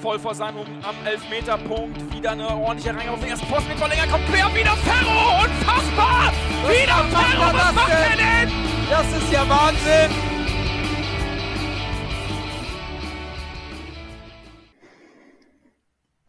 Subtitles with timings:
[0.00, 2.14] voll vor seinem am Elfmeterpunkt.
[2.14, 4.06] Wieder eine ordentliche Reihe auf den ersten Posten mit Verlänger.
[4.06, 5.44] Kommt quer, wieder Ferro!
[5.44, 6.32] Unfassbar!
[6.62, 7.52] Was wieder Ferro!
[7.52, 8.52] Was macht er denn?
[8.88, 10.10] Das ist ja Wahnsinn!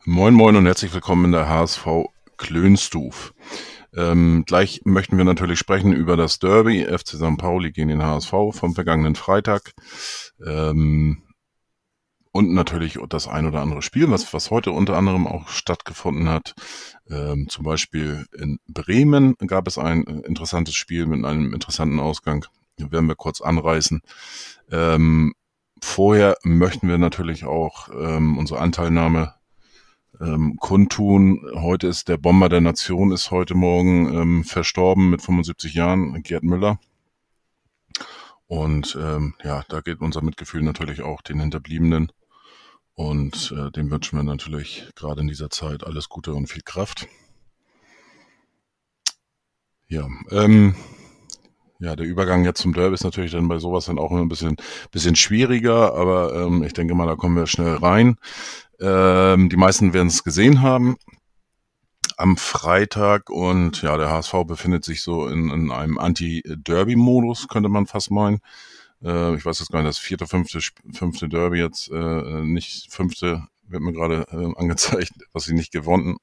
[0.05, 1.85] Moin Moin und herzlich willkommen in der HSV
[2.37, 3.33] Klönstuf.
[3.95, 7.37] Ähm, gleich möchten wir natürlich sprechen über das Derby FC St.
[7.37, 9.73] Pauli gegen den HSV vom vergangenen Freitag.
[10.45, 11.21] Ähm,
[12.31, 16.53] und natürlich das ein oder andere Spiel, was, was heute unter anderem auch stattgefunden hat.
[17.09, 22.45] Ähm, zum Beispiel in Bremen gab es ein interessantes Spiel mit einem interessanten Ausgang.
[22.77, 24.01] Das werden wir kurz anreißen.
[24.71, 25.33] Ähm,
[25.81, 29.33] vorher möchten wir natürlich auch ähm, unsere Anteilnahme
[30.21, 31.41] ähm, kundtun.
[31.55, 36.43] Heute ist der Bomber der Nation, ist heute Morgen ähm, verstorben mit 75 Jahren, Gerd
[36.43, 36.79] Müller.
[38.47, 42.11] Und ähm, ja, da geht unser Mitgefühl natürlich auch den Hinterbliebenen.
[42.99, 47.07] Und äh, dem wünschen wir natürlich gerade in dieser Zeit alles Gute und viel Kraft.
[49.87, 50.75] Ja, ähm,
[51.79, 54.57] ja, der Übergang jetzt zum Derby ist natürlich dann bei sowas dann auch ein bisschen,
[54.91, 58.17] bisschen schwieriger, aber ähm, ich denke mal, da kommen wir schnell rein.
[58.81, 60.97] Ähm, die meisten werden es gesehen haben
[62.17, 67.87] am Freitag und ja, der HSV befindet sich so in, in einem Anti-Derby-Modus, könnte man
[67.87, 68.41] fast meinen.
[69.03, 70.59] Äh, ich weiß jetzt gar nicht, das vierte, fünfte,
[70.93, 76.17] fünfte Derby jetzt, äh, nicht fünfte, wird mir gerade äh, angezeigt, was sie nicht gewonnen,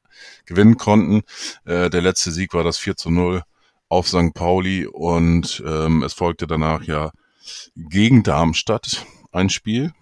[0.45, 1.23] gewinnen konnten.
[1.65, 3.43] Äh, der letzte Sieg war das 4 zu 0
[3.89, 4.35] auf St.
[4.35, 7.13] Pauli und ähm, es folgte danach ja
[7.77, 9.93] gegen Darmstadt ein Spiel,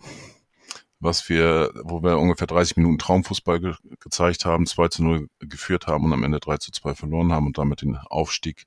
[1.00, 5.86] was wir, wo wir ungefähr 30 Minuten Traumfußball ge gezeigt haben, 2 zu 0 geführt
[5.86, 8.64] haben und am Ende 3 zu 2 verloren haben und damit den Aufstieg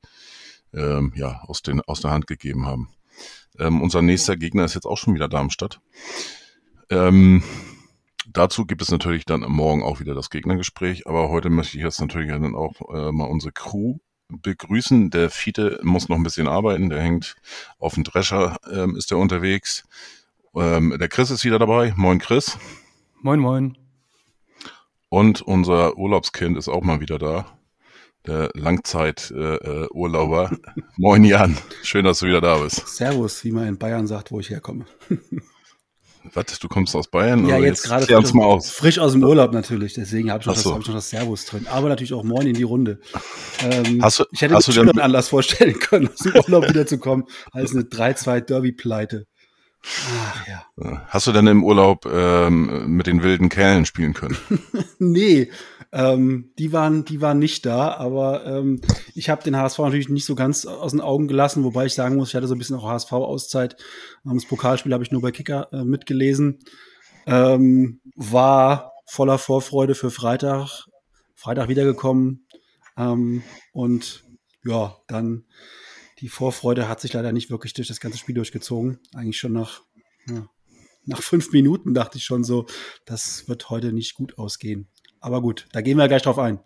[0.73, 2.89] ähm, ja, aus, den, aus der Hand gegeben haben.
[3.59, 5.79] Ähm, unser nächster Gegner ist jetzt auch schon wieder Darmstadt.
[6.89, 7.43] Ähm,
[8.31, 11.99] dazu gibt es natürlich dann morgen auch wieder das Gegnergespräch, aber heute möchte ich jetzt
[11.99, 13.97] natürlich dann auch äh, mal unsere Crew
[14.29, 15.09] begrüßen.
[15.09, 17.35] Der Fiete muss noch ein bisschen arbeiten, der hängt
[17.79, 19.83] auf dem Drescher, ähm, ist er unterwegs.
[20.55, 21.93] Ähm, der Chris ist wieder dabei.
[21.95, 22.57] Moin Chris.
[23.21, 23.77] Moin, moin.
[25.09, 27.56] Und unser Urlaubskind ist auch mal wieder da
[28.27, 30.51] der Langzeiturlauber.
[30.51, 32.87] Äh, Moin Jan, schön, dass du wieder da bist.
[32.87, 34.85] Servus, wie man in Bayern sagt, wo ich herkomme.
[36.33, 37.47] Was, du kommst aus Bayern?
[37.47, 38.69] Ja, jetzt, jetzt gerade frisch, mal aus.
[38.69, 40.71] frisch aus dem Urlaub natürlich, deswegen habe ich, noch so.
[40.71, 41.67] das, hab ich noch das Servus drin.
[41.69, 42.99] Aber natürlich auch Moin in die Runde.
[43.63, 47.25] Ähm, hast du, ich hätte mir schon einen Anlass vorstellen können, aus dem Urlaub wiederzukommen,
[47.53, 49.25] als eine 3-2-Derby-Pleite.
[49.85, 51.05] Ach, ja.
[51.07, 54.37] Hast du denn im Urlaub ähm, mit den wilden Kerlen spielen können?
[54.99, 55.49] nee,
[55.97, 58.81] ähm, die, waren, die waren nicht da, aber ähm,
[59.15, 62.17] ich habe den HSV natürlich nicht so ganz aus den Augen gelassen, wobei ich sagen
[62.17, 63.77] muss, ich hatte so ein bisschen auch HSV-Auszeit.
[64.23, 66.59] Das Pokalspiel habe ich nur bei Kicker äh, mitgelesen.
[67.25, 70.85] Ähm, war voller Vorfreude für Freitag.
[71.33, 72.45] Freitag wiedergekommen.
[72.95, 73.41] Ähm,
[73.73, 74.23] und
[74.63, 75.45] ja, dann
[76.19, 78.99] die Vorfreude hat sich leider nicht wirklich durch das ganze Spiel durchgezogen.
[79.15, 79.81] Eigentlich schon nach,
[80.29, 80.47] ja,
[81.05, 82.67] nach fünf Minuten dachte ich schon so,
[83.05, 84.89] das wird heute nicht gut ausgehen.
[85.19, 86.59] Aber gut, da gehen wir gleich drauf ein.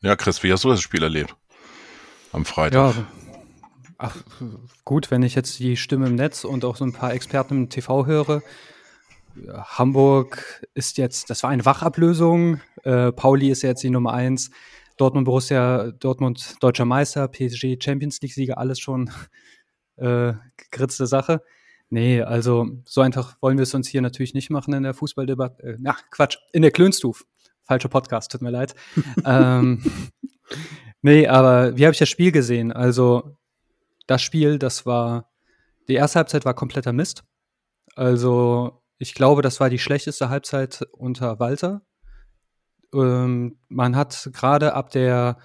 [0.00, 1.34] Ja, Chris, wie hast du das Spiel erlebt?
[2.32, 2.96] Am Freitag.
[2.96, 3.06] Ja,
[3.98, 4.16] ach,
[4.84, 7.68] gut, wenn ich jetzt die Stimme im Netz und auch so ein paar Experten im
[7.68, 8.42] TV höre.
[9.52, 12.60] Hamburg ist jetzt, das war eine Wachablösung.
[12.84, 14.50] Äh, Pauli ist jetzt die Nummer eins.
[14.96, 19.10] Dortmund, Borussia, Dortmund, deutscher Meister, PSG, Champions League-Sieger, alles schon
[19.96, 21.42] äh, gegritzte Sache.
[21.88, 25.62] Nee, also so einfach wollen wir es uns hier natürlich nicht machen in der Fußballdebatte.
[25.62, 27.24] Äh, na, Quatsch, in der Klönstuf.
[27.62, 28.74] Falscher Podcast, tut mir leid.
[29.24, 29.82] ähm,
[31.02, 32.72] nee, aber wie habe ich das Spiel gesehen?
[32.72, 33.36] Also,
[34.06, 35.30] das Spiel, das war,
[35.88, 37.24] die erste Halbzeit war kompletter Mist.
[37.94, 41.82] Also, ich glaube, das war die schlechteste Halbzeit unter Walter.
[42.94, 45.38] Ähm, man hat gerade ab der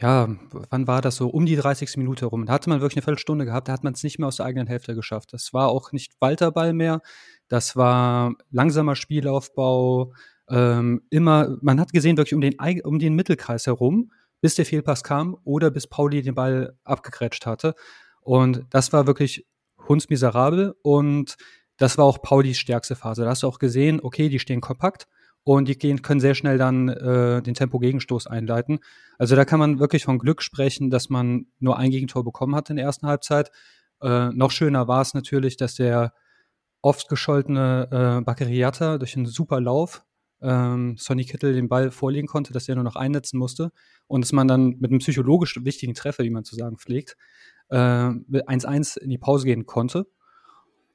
[0.00, 0.28] ja,
[0.70, 1.28] wann war das so?
[1.28, 1.98] Um die 30.
[1.98, 2.46] Minute rum.
[2.46, 4.46] Da hatte man wirklich eine Viertelstunde gehabt, da hat man es nicht mehr aus der
[4.46, 5.32] eigenen Hälfte geschafft.
[5.32, 7.02] Das war auch nicht Walterball mehr.
[7.48, 10.14] Das war langsamer Spielaufbau.
[10.48, 14.10] Ähm, immer, man hat gesehen, wirklich um den, um den Mittelkreis herum,
[14.40, 17.74] bis der Fehlpass kam oder bis Pauli den Ball abgegrätscht hatte.
[18.22, 19.46] Und das war wirklich
[19.86, 21.36] hundsmiserabel und
[21.76, 23.24] das war auch Paulis stärkste Phase.
[23.24, 25.08] Da hast du auch gesehen, okay, die stehen kompakt
[25.44, 28.80] und die gehen, können sehr schnell dann äh, den Tempo-Gegenstoß einleiten.
[29.18, 32.70] Also da kann man wirklich von Glück sprechen, dass man nur ein Gegentor bekommen hat
[32.70, 33.50] in der ersten Halbzeit.
[34.02, 36.12] Äh, noch schöner war es natürlich, dass der
[36.82, 37.88] oft gescholtene
[38.20, 40.04] äh, Bakariata durch einen super Lauf
[40.42, 43.72] ähm, Sonny Kittel den Ball vorlegen konnte, dass er nur noch einnetzen musste
[44.06, 47.16] und dass man dann mit einem psychologisch wichtigen Treffer, wie man zu sagen pflegt,
[47.70, 50.06] äh, mit 1-1 in die Pause gehen konnte.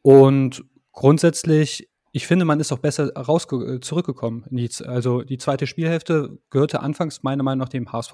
[0.01, 4.45] Und grundsätzlich ich finde, man ist auch besser raus äh, zurückgekommen.
[4.85, 8.13] also die zweite Spielhälfte gehörte anfangs meiner Meinung nach dem HSV.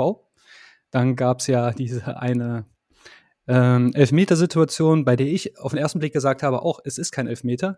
[0.89, 2.65] Dann gab es ja diese eine
[3.48, 7.27] ähm, Elfmetersituation, bei der ich auf den ersten Blick gesagt habe, auch es ist kein
[7.27, 7.77] Elfmeter.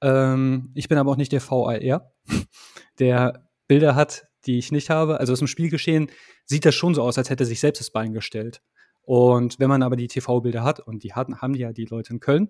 [0.00, 1.78] Ähm, ich bin aber auch nicht der VAR,
[2.98, 5.20] der Bilder hat, die ich nicht habe.
[5.20, 6.10] Also aus dem Spielgeschehen
[6.46, 8.62] sieht das schon so aus, als hätte sich selbst das Bein gestellt.
[9.02, 12.20] Und wenn man aber die TV-Bilder hat, und die hatten, haben ja die Leute in
[12.20, 12.48] Köln,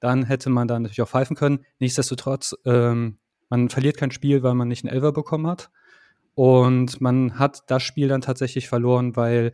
[0.00, 1.64] dann hätte man da natürlich auch pfeifen können.
[1.78, 3.18] Nichtsdestotrotz, ähm,
[3.48, 5.70] man verliert kein Spiel, weil man nicht einen Elver bekommen hat.
[6.34, 9.52] Und man hat das Spiel dann tatsächlich verloren, weil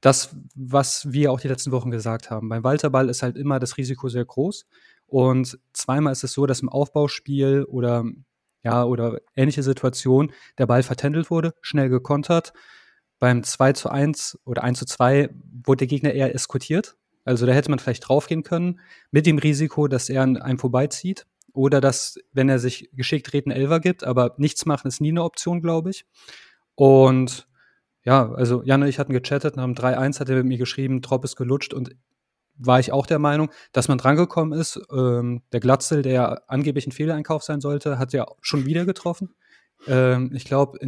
[0.00, 3.76] das, was wir auch die letzten Wochen gesagt haben, beim Walterball ist halt immer das
[3.76, 4.66] Risiko sehr groß.
[5.06, 8.04] Und zweimal ist es so, dass im Aufbauspiel oder
[8.64, 12.52] ja, oder ähnliche Situation der Ball vertändelt wurde, schnell gekontert.
[13.20, 15.30] Beim 2 zu 1 oder 1 zu 2
[15.64, 16.96] wurde der Gegner eher eskortiert
[17.28, 18.80] also da hätte man vielleicht draufgehen können,
[19.10, 21.26] mit dem Risiko, dass er an einem vorbeizieht.
[21.52, 25.10] Oder dass, wenn er sich geschickt dreht, einen Elver gibt, aber nichts machen ist nie
[25.10, 26.06] eine Option, glaube ich.
[26.74, 27.48] Und
[28.04, 31.02] ja, also Jan und ich hatten gechattet, nach dem 3-1 hat er mit mir geschrieben,
[31.02, 31.90] Trop ist gelutscht und
[32.54, 34.80] war ich auch der Meinung, dass man drangekommen ist.
[34.90, 39.34] Ähm, der Glatzel, der angeblich ein Fehleinkauf sein sollte, hat ja schon wieder getroffen.
[39.86, 40.78] Ähm, ich glaube,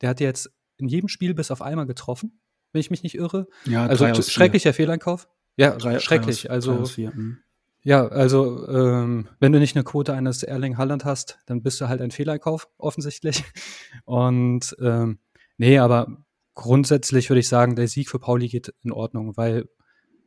[0.00, 2.40] der hat jetzt in jedem Spiel bis auf einmal getroffen,
[2.72, 3.48] wenn ich mich nicht irre.
[3.64, 5.28] Ja, also schrecklicher Fehleinkauf.
[5.58, 6.48] Ja, drei, schrecklich.
[6.48, 7.38] Aus, also, drei vier, hm.
[7.82, 11.88] ja, also ähm, wenn du nicht eine Quote eines Erling Halland hast, dann bist du
[11.88, 13.44] halt ein Fehleinkauf, offensichtlich.
[14.04, 15.18] Und ähm,
[15.56, 16.16] nee, aber
[16.54, 19.68] grundsätzlich würde ich sagen, der Sieg für Pauli geht in Ordnung, weil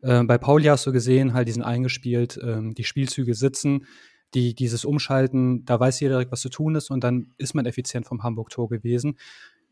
[0.02, 3.86] äh, bei Pauli hast du gesehen, halt diesen eingespielt, ähm, die Spielzüge sitzen,
[4.34, 7.66] die, dieses Umschalten, da weiß jeder direkt, was zu tun ist und dann ist man
[7.66, 9.18] effizient vom Hamburg-Tor gewesen.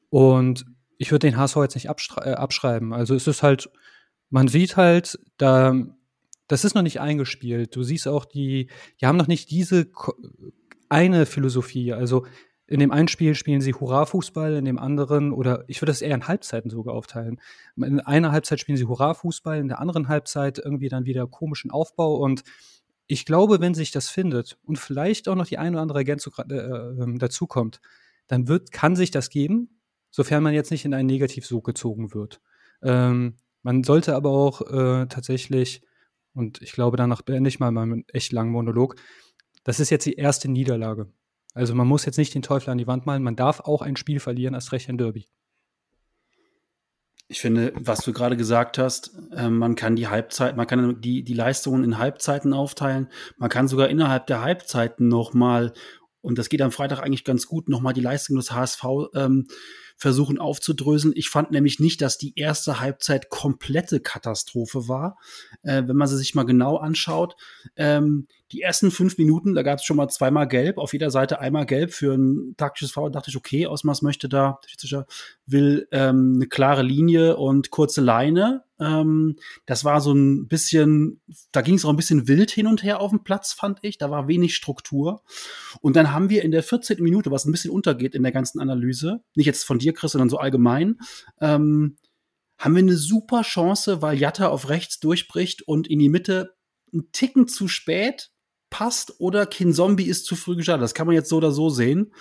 [0.10, 0.66] Und
[0.98, 2.94] ich würde den HSV jetzt nicht äh, abschreiben.
[2.94, 3.70] Also es ist halt
[4.30, 5.76] man sieht halt, da,
[6.48, 7.76] das ist noch nicht eingespielt.
[7.76, 9.88] Du siehst auch, die, die haben noch nicht diese
[10.90, 11.94] eine Philosophie.
[11.94, 12.26] Also
[12.68, 16.14] in dem einen Spiel spielen sie Hurra-Fußball, in dem anderen, oder ich würde das eher
[16.14, 17.42] in Halbzeiten sogar aufteilen.
[17.76, 22.18] In einer Halbzeit spielen sie Hurra-Fußball, in der anderen Halbzeit irgendwie dann wieder komischen Aufbau.
[22.18, 22.44] Und
[23.08, 26.34] ich glaube, wenn sich das findet und vielleicht auch noch die eine oder andere Ergänzung
[26.48, 27.82] äh, äh, dazukommt,
[28.28, 29.82] dann wird, kann sich das geben,
[30.12, 32.40] sofern man jetzt nicht in einen Negativsog gezogen wird.
[32.84, 35.82] Ähm, man sollte aber auch äh, tatsächlich,
[36.34, 38.96] und ich glaube, danach beende ich mal meinen echt langen Monolog,
[39.64, 41.12] das ist jetzt die erste Niederlage.
[41.54, 43.96] Also man muss jetzt nicht den Teufel an die Wand malen, man darf auch ein
[43.96, 45.28] Spiel verlieren, als recht ein Derby.
[47.32, 51.24] Ich finde, was du gerade gesagt hast, äh, man kann die Halbzeit, man kann die,
[51.24, 53.08] die Leistungen in Halbzeiten aufteilen.
[53.38, 55.74] Man kann sogar innerhalb der Halbzeiten nochmal,
[56.22, 58.84] und das geht am Freitag eigentlich ganz gut, nochmal die Leistung des HSV
[59.14, 59.48] ähm,
[60.00, 61.14] versuchen aufzudröseln.
[61.16, 65.18] Ich fand nämlich nicht, dass die erste Halbzeit komplette Katastrophe war.
[65.62, 67.36] Äh, wenn man sie sich mal genau anschaut,
[67.76, 71.40] ähm, die ersten fünf Minuten, da gab es schon mal zweimal gelb, auf jeder Seite
[71.40, 73.12] einmal gelb für ein taktisches Foul.
[73.12, 74.60] dachte ich, okay, Osmas möchte da,
[75.46, 78.64] will ähm, eine klare Linie und kurze Leine.
[78.80, 79.36] Ähm,
[79.66, 81.22] das war so ein bisschen,
[81.52, 83.98] da ging es auch ein bisschen wild hin und her auf dem Platz, fand ich.
[83.98, 85.22] Da war wenig Struktur.
[85.82, 87.04] Und dann haben wir in der 14.
[87.04, 90.30] Minute, was ein bisschen untergeht in der ganzen Analyse, nicht jetzt von dir, Chris, sondern
[90.30, 91.00] so allgemein,
[91.42, 91.98] ähm,
[92.58, 96.56] haben wir eine super Chance, weil Jatta auf rechts durchbricht und in die Mitte
[96.92, 98.32] einen Ticken zu spät
[98.70, 100.84] passt oder Kin Zombie ist zu früh gestartet.
[100.84, 102.14] Das kann man jetzt so oder so sehen.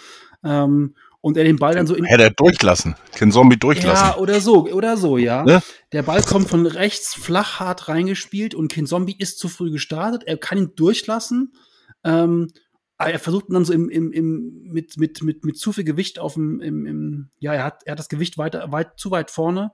[0.45, 2.05] Ähm, und er den Ball dann so in.
[2.05, 2.95] Hätte er durchlassen.
[3.13, 4.07] Kin Zombie durchlassen.
[4.07, 5.45] Ja, oder so, oder so, ja.
[5.45, 5.61] Ne?
[5.93, 10.23] Der Ball kommt von rechts flach hart reingespielt und Kin Zombie ist zu früh gestartet.
[10.25, 11.53] Er kann ihn durchlassen.
[12.05, 12.53] Ähm,
[12.99, 16.35] er versucht dann so im, im, im, mit, mit, mit, mit zu viel Gewicht auf
[16.35, 19.73] dem, im, im, ja, er hat, er hat das Gewicht weiter, weit, zu weit vorne.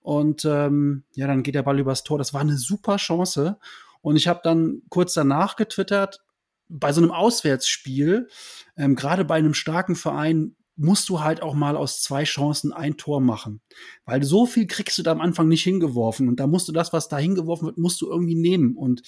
[0.00, 2.18] Und ähm, ja, dann geht der Ball übers Tor.
[2.18, 3.58] Das war eine super Chance.
[4.00, 6.20] Und ich habe dann kurz danach getwittert,
[6.68, 8.28] bei so einem Auswärtsspiel,
[8.76, 12.96] ähm, gerade bei einem starken Verein, musst du halt auch mal aus zwei Chancen ein
[12.96, 13.60] Tor machen.
[14.04, 16.28] Weil so viel kriegst du da am Anfang nicht hingeworfen.
[16.28, 18.76] Und da musst du das, was da hingeworfen wird, musst du irgendwie nehmen.
[18.76, 19.02] Und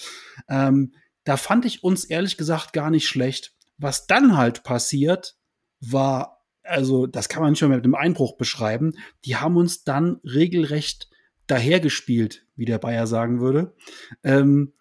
[0.47, 0.93] ähm,
[1.27, 3.53] da fand ich uns ehrlich gesagt gar nicht schlecht.
[3.77, 5.35] Was dann halt passiert,
[5.81, 8.93] war, also das kann man nicht mehr mit einem Einbruch beschreiben.
[9.25, 11.09] Die haben uns dann regelrecht
[11.47, 13.75] dahergespielt, wie der Bayer sagen würde.
[14.23, 14.71] Ähm,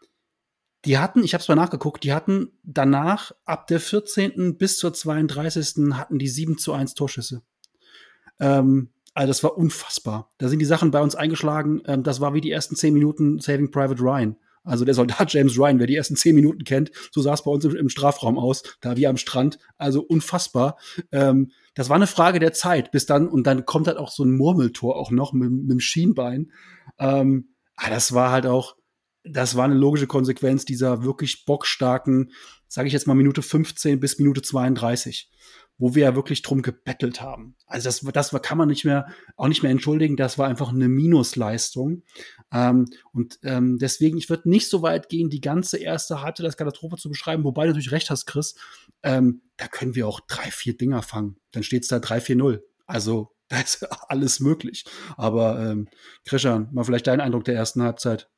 [0.85, 4.57] die hatten, ich habe es mal nachgeguckt, die hatten danach ab der 14.
[4.57, 5.95] bis zur 32.
[5.95, 7.43] hatten die 7 zu 1 Torschüsse.
[8.38, 10.33] Ähm, also das war unfassbar.
[10.38, 11.83] Da sind die Sachen bei uns eingeschlagen.
[11.87, 14.37] Ähm, das war wie die ersten 10 Minuten Saving Private Ryan.
[14.66, 17.50] Also der Soldat James Ryan, wer die ersten 10 Minuten kennt, so sah es bei
[17.50, 19.58] uns im, im, Strafraum aus, da wie am Strand.
[19.78, 20.76] Also unfassbar.
[21.12, 24.25] Ähm, das war eine Frage der Zeit, bis dann, und dann kommt halt auch so
[24.25, 26.50] ein Murmeltor auch noch mit, mit dem Schienbein.
[26.99, 28.76] Ähm, ah, das war halt auch,
[29.28, 32.33] das war eine logische Konsequenz dieser wirklich bockstarken,
[32.68, 35.30] sage ich jetzt mal Minute 15 bis Minute 32
[35.78, 37.54] wo wir ja wirklich drum gebettelt haben.
[37.66, 39.06] Also das, das kann man nicht mehr,
[39.37, 40.16] auch nicht mehr entschuldigen.
[40.16, 42.02] Das war einfach eine Minusleistung.
[42.52, 46.56] Ähm, und ähm, deswegen, ich würde nicht so weit gehen, die ganze erste Halbzeit als
[46.56, 48.54] Katastrophe zu beschreiben, wobei du natürlich recht hast, Chris.
[49.02, 51.37] Ähm, da können wir auch drei, vier Dinger fangen.
[51.52, 52.61] Dann steht es da 3-4-0.
[52.87, 54.85] Also da ist alles möglich.
[55.16, 55.88] Aber ähm,
[56.25, 58.30] Christian, mal vielleicht dein Eindruck der ersten Halbzeit.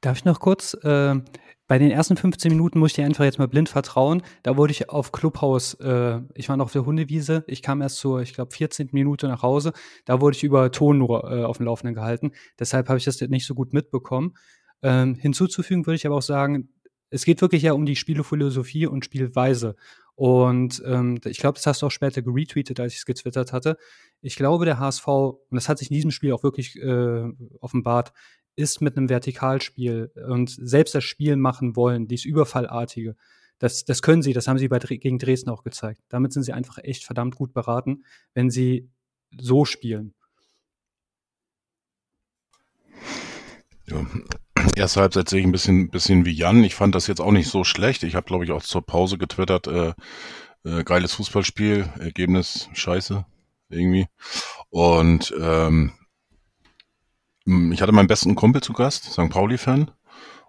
[0.00, 0.74] Darf ich noch kurz?
[0.82, 1.20] Äh,
[1.68, 4.22] bei den ersten 15 Minuten musste ich einfach jetzt mal blind vertrauen.
[4.42, 7.98] Da wurde ich auf Clubhaus, äh, ich war noch auf der Hundewiese, ich kam erst
[7.98, 8.88] zur, ich glaube, 14.
[8.92, 9.72] Minute nach Hause.
[10.06, 12.32] Da wurde ich über Ton nur äh, auf dem Laufenden gehalten.
[12.58, 14.34] Deshalb habe ich das nicht so gut mitbekommen.
[14.80, 16.70] Ähm, hinzuzufügen würde ich aber auch sagen,
[17.10, 19.76] es geht wirklich ja um die Spielephilosophie und Spielweise.
[20.14, 23.76] Und ähm, ich glaube, das hast du auch später geretweetet, als ich es getwittert hatte.
[24.20, 27.24] Ich glaube, der HSV, und das hat sich in diesem Spiel auch wirklich äh,
[27.60, 28.12] offenbart,
[28.58, 33.14] ist mit einem Vertikalspiel und selbst das Spiel machen wollen, dieses Überfallartige,
[33.60, 36.02] das, das können sie, das haben sie bei, gegen Dresden auch gezeigt.
[36.08, 38.90] Damit sind sie einfach echt verdammt gut beraten, wenn sie
[39.36, 40.14] so spielen.
[43.86, 44.06] Ja.
[44.76, 46.62] Erste Halbzeit sehe ich ein bisschen, bisschen wie Jan.
[46.62, 48.02] Ich fand das jetzt auch nicht so schlecht.
[48.02, 49.94] Ich habe, glaube ich, auch zur Pause getwittert, äh,
[50.64, 53.24] äh, geiles Fußballspiel, Ergebnis scheiße,
[53.70, 54.06] irgendwie.
[54.68, 55.92] Und ähm, hm,
[57.72, 59.30] ich hatte meinen besten Kumpel zu Gast, St.
[59.30, 59.90] Pauli-Fan.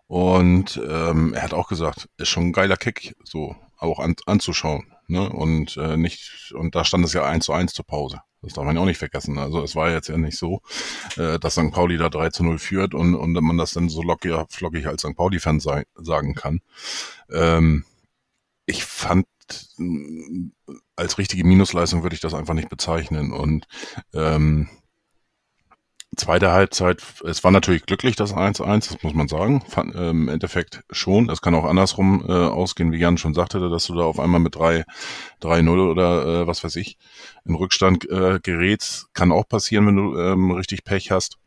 [0.08, 4.91] Und ähm, er hat auch gesagt, ist schon ein geiler Kick, so auch an, anzuschauen.
[5.08, 5.29] Ne?
[5.29, 8.20] Und äh, nicht, und da stand es ja eins zu eins zur Pause.
[8.41, 9.38] Das darf man ja auch nicht vergessen.
[9.38, 10.62] Also es war jetzt ja nicht so,
[11.18, 11.72] äh, dass St.
[11.72, 15.01] Pauli da 3 zu 0 führt und, und man das dann so lockig, flockig als
[15.03, 15.15] St.
[15.15, 16.62] Pauli-Fan sagen kann.
[17.29, 17.86] Ähm,
[18.65, 19.27] ich fand
[20.96, 23.32] als richtige Minusleistung würde ich das einfach nicht bezeichnen.
[23.32, 23.68] Und
[24.13, 24.70] ähm,
[26.19, 29.61] Zweite Halbzeit, es war natürlich glücklich, das 1-1, das muss man sagen.
[29.61, 31.27] Fand, äh, Im Endeffekt schon.
[31.27, 34.41] Das kann auch andersrum äh, ausgehen, wie Jan schon sagte, dass du da auf einmal
[34.41, 36.97] mit 3-0 oder äh, was weiß ich
[37.45, 39.07] in Rückstand äh, gerätst.
[39.13, 41.38] Kann auch passieren, wenn du ähm, richtig Pech hast.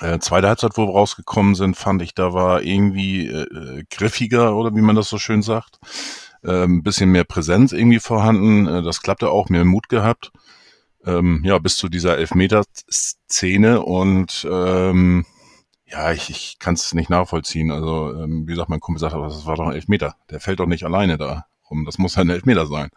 [0.00, 4.72] Äh, zweite Halbzeit, wo wir rausgekommen sind, fand ich, da war irgendwie äh, griffiger oder
[4.76, 5.80] wie man das so schön sagt.
[6.44, 8.68] Äh, ein bisschen mehr Präsenz irgendwie vorhanden.
[8.68, 10.30] Äh, das klappte auch, mehr Mut gehabt
[11.04, 15.24] ähm, ja, bis zu dieser Elfmeter-Szene und ähm,
[15.86, 17.70] ja, ich, ich kann es nicht nachvollziehen.
[17.70, 20.16] Also, ähm, wie gesagt, mein Kumpel sagt, aber das war doch ein Elfmeter.
[20.30, 21.84] Der fällt doch nicht alleine da rum.
[21.84, 22.90] Das muss ein Elfmeter sein.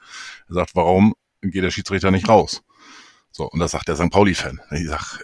[0.50, 2.64] Er sagt, warum geht der Schiedsrichter nicht raus?
[3.32, 4.10] So, und das sagt der St.
[4.10, 4.60] Pauli-Fan.
[4.72, 5.20] Ich sag,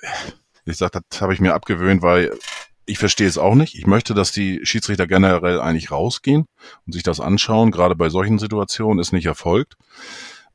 [0.65, 2.37] ich sag, das habe ich mir abgewöhnt, weil
[2.85, 3.75] ich verstehe es auch nicht.
[3.75, 6.45] Ich möchte, dass die Schiedsrichter generell eigentlich rausgehen
[6.85, 7.71] und sich das anschauen.
[7.71, 9.75] Gerade bei solchen Situationen ist nicht erfolgt.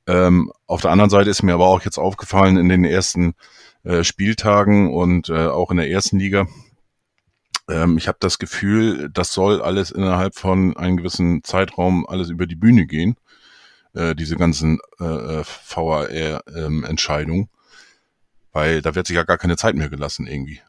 [0.06, 3.34] Ähm, auf der anderen Seite ist mir aber auch jetzt aufgefallen in den ersten
[3.84, 6.46] äh, Spieltagen und äh, auch in der ersten Liga,
[7.68, 12.46] ähm, ich habe das Gefühl, das soll alles innerhalb von einem gewissen Zeitraum alles über
[12.46, 13.16] die Bühne gehen,
[13.94, 17.48] äh, diese ganzen äh, äh VAR-Entscheidungen, ähm,
[18.52, 20.60] weil da wird sich ja gar keine Zeit mehr gelassen irgendwie.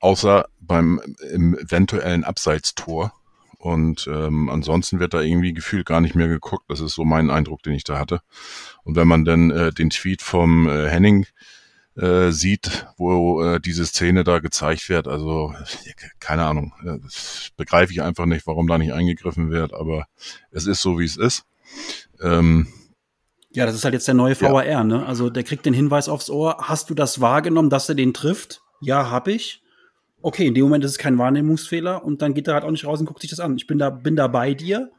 [0.00, 3.12] Außer beim eventuellen Abseitstor
[3.62, 6.64] und ähm, ansonsten wird da irgendwie gefühlt gar nicht mehr geguckt.
[6.68, 8.20] Das ist so mein Eindruck, den ich da hatte.
[8.82, 11.26] Und wenn man dann äh, den Tweet vom äh, Henning
[11.94, 15.54] äh, sieht, wo äh, diese Szene da gezeigt wird, also
[16.18, 16.98] keine Ahnung, äh,
[17.56, 20.06] begreife ich einfach nicht, warum da nicht eingegriffen wird, aber
[20.50, 21.44] es ist so, wie es ist.
[22.20, 22.66] Ähm,
[23.52, 24.82] ja, das ist halt jetzt der neue VAR, ja.
[24.82, 25.06] ne?
[25.06, 26.56] Also der kriegt den Hinweis aufs Ohr.
[26.62, 28.60] Hast du das wahrgenommen, dass er den trifft?
[28.80, 29.61] Ja, hab ich
[30.22, 32.86] okay, in dem Moment ist es kein Wahrnehmungsfehler und dann geht er halt auch nicht
[32.86, 33.56] raus und guckt sich das an.
[33.56, 34.90] Ich bin da, bin da bei dir.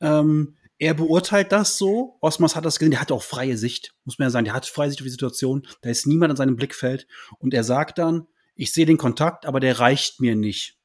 [0.00, 2.16] Ähm, er beurteilt das so.
[2.20, 4.44] Osmas hat das gesehen, der hat auch freie Sicht, muss man ja sagen.
[4.44, 5.66] Der hat freie Sicht auf die Situation.
[5.82, 7.06] Da ist niemand an seinem Blickfeld.
[7.38, 10.78] Und er sagt dann, ich sehe den Kontakt, aber der reicht mir nicht.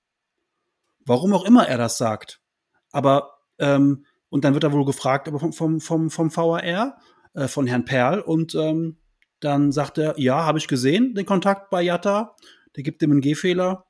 [1.06, 2.42] Warum auch immer er das sagt.
[2.92, 6.98] Aber, ähm, und dann wird er wohl gefragt, aber vom, vom, vom, vom VAR,
[7.34, 8.98] äh, von Herrn Perl, und ähm,
[9.40, 12.36] dann sagt er, ja, habe ich gesehen, den Kontakt bei Jatta
[12.76, 13.86] der gibt ihm einen Gehfehler,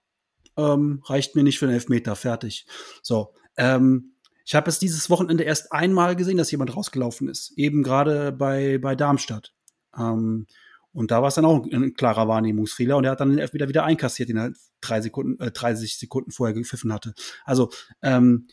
[0.57, 2.65] ähm, reicht mir nicht für einen Elfmeter, fertig.
[3.01, 4.13] So, ähm,
[4.45, 8.79] ich habe es dieses Wochenende erst einmal gesehen, dass jemand rausgelaufen ist, eben gerade bei,
[8.79, 9.53] bei Darmstadt.
[9.95, 10.47] Ähm,
[10.91, 13.69] und da war es dann auch ein klarer Wahrnehmungsfehler und er hat dann den Elfmeter
[13.69, 17.13] wieder einkassiert, den er drei Sekunden, äh, 30 Sekunden vorher gepfiffen hatte.
[17.45, 17.69] Also,
[18.01, 18.47] ähm,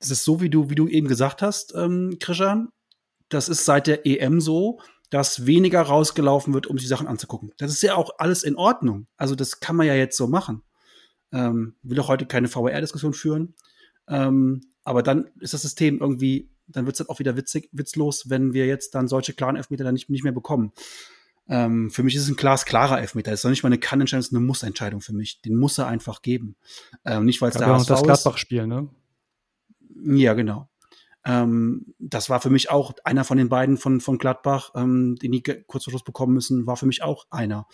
[0.00, 2.68] das ist so, wie du, wie du eben gesagt hast, ähm, Christian.
[3.30, 7.52] Das ist seit der EM so dass weniger rausgelaufen wird, um sich Sachen anzugucken.
[7.58, 9.06] Das ist ja auch alles in Ordnung.
[9.16, 10.62] Also das kann man ja jetzt so machen.
[11.32, 13.54] Ähm, will auch heute keine VR-Diskussion führen.
[14.08, 18.30] Ähm, aber dann ist das System irgendwie, dann wird es dann auch wieder witzig, witzlos,
[18.30, 20.72] wenn wir jetzt dann solche klaren Elfmeter dann nicht, nicht mehr bekommen.
[21.48, 23.30] Ähm, für mich ist es ein glasklarer Elfmeter.
[23.30, 25.40] Das ist doch nicht mal eine Kannentscheidung, es ist eine Mussentscheidung für mich.
[25.40, 26.56] Den muss er einfach geben.
[27.04, 28.88] Ähm, nicht, weil es der HSV das Gladbach-Spiel, ne?
[30.04, 30.68] Ja, genau.
[31.28, 35.32] Ähm, das war für mich auch einer von den beiden von, von Gladbach, ähm, den
[35.32, 37.66] die kurz vor Schluss bekommen müssen, war für mich auch einer.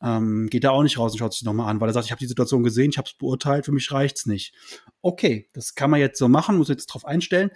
[0.00, 2.12] Ähm, geht da auch nicht raus und schaut sich nochmal an, weil er sagt, ich
[2.12, 4.54] habe die Situation gesehen, ich habe es beurteilt, für mich reicht's nicht.
[5.02, 7.50] Okay, das kann man jetzt so machen, muss jetzt drauf einstellen.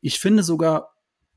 [0.00, 0.94] Ich finde sogar,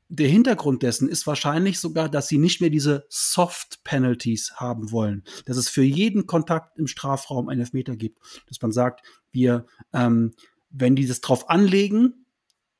[0.08, 5.24] der Hintergrund dessen ist wahrscheinlich sogar, dass sie nicht mehr diese Soft Penalties haben wollen.
[5.44, 8.20] Dass es für jeden Kontakt im Strafraum einen Elfmeter gibt.
[8.46, 10.34] Dass man sagt, wir, ähm,
[10.70, 12.25] wenn die das drauf anlegen,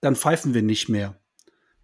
[0.06, 1.20] dann pfeifen wir nicht mehr.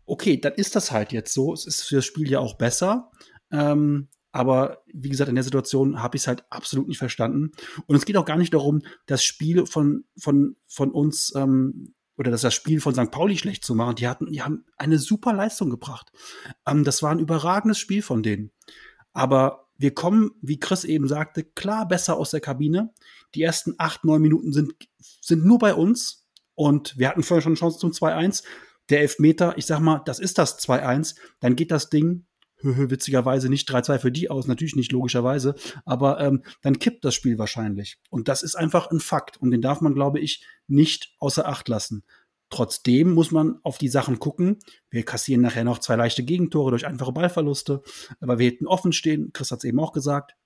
[0.07, 1.53] Okay, dann ist das halt jetzt so.
[1.53, 3.11] Es ist für das Spiel ja auch besser.
[3.51, 7.51] Ähm, aber wie gesagt, in der Situation habe ich es halt absolut nicht verstanden.
[7.87, 12.31] Und es geht auch gar nicht darum, das Spiel von, von, von uns ähm, oder
[12.31, 13.11] das, Spiel von St.
[13.11, 13.97] Pauli schlecht zu machen.
[13.97, 16.13] Die hatten, die haben eine super Leistung gebracht.
[16.67, 18.53] Ähm, das war ein überragendes Spiel von denen.
[19.13, 22.95] Aber wir kommen, wie Chris eben sagte, klar besser aus der Kabine.
[23.35, 24.75] Die ersten acht, neun Minuten sind,
[25.21, 26.22] sind nur bei uns.
[26.55, 28.45] Und wir hatten vorher schon Chance zum 2-1.
[28.91, 31.17] Der Elfmeter, ich sag mal, das ist das 2-1.
[31.41, 32.27] Dann geht das Ding
[32.63, 35.55] witzigerweise nicht 3-2 für die aus, natürlich nicht logischerweise,
[35.85, 37.99] aber ähm, dann kippt das Spiel wahrscheinlich.
[38.11, 41.69] Und das ist einfach ein Fakt und den darf man, glaube ich, nicht außer Acht
[41.69, 42.05] lassen.
[42.51, 44.59] Trotzdem muss man auf die Sachen gucken.
[44.91, 47.83] Wir kassieren nachher noch zwei leichte Gegentore durch einfache Ballverluste,
[48.21, 49.33] aber wir hätten offen stehen.
[49.33, 50.37] Chris hat es eben auch gesagt.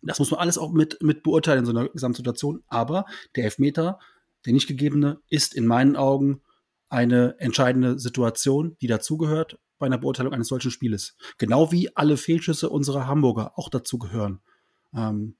[0.00, 2.62] Das muss man alles auch mit, mit beurteilen in so einer Gesamtsituation.
[2.68, 3.98] Aber der Elfmeter
[4.46, 6.42] der nicht gegebene ist in meinen Augen
[6.88, 11.16] eine entscheidende Situation, die dazugehört bei einer Beurteilung eines solchen Spieles.
[11.38, 14.40] Genau wie alle Fehlschüsse unserer Hamburger auch dazugehören
[14.94, 15.36] ähm,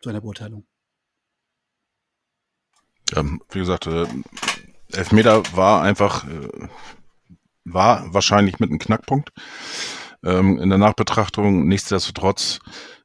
[0.00, 0.66] zu einer Beurteilung.
[3.14, 4.06] Ja, wie gesagt, äh,
[4.92, 6.68] Elfmeter war einfach, äh,
[7.64, 9.32] war wahrscheinlich mit einem Knackpunkt.
[10.24, 12.60] Ähm, in der Nachbetrachtung, nichtsdestotrotz,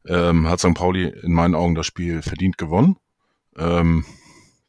[0.07, 0.73] ähm, hat St.
[0.73, 2.97] Pauli in meinen Augen das Spiel verdient gewonnen.
[3.57, 4.05] Ähm,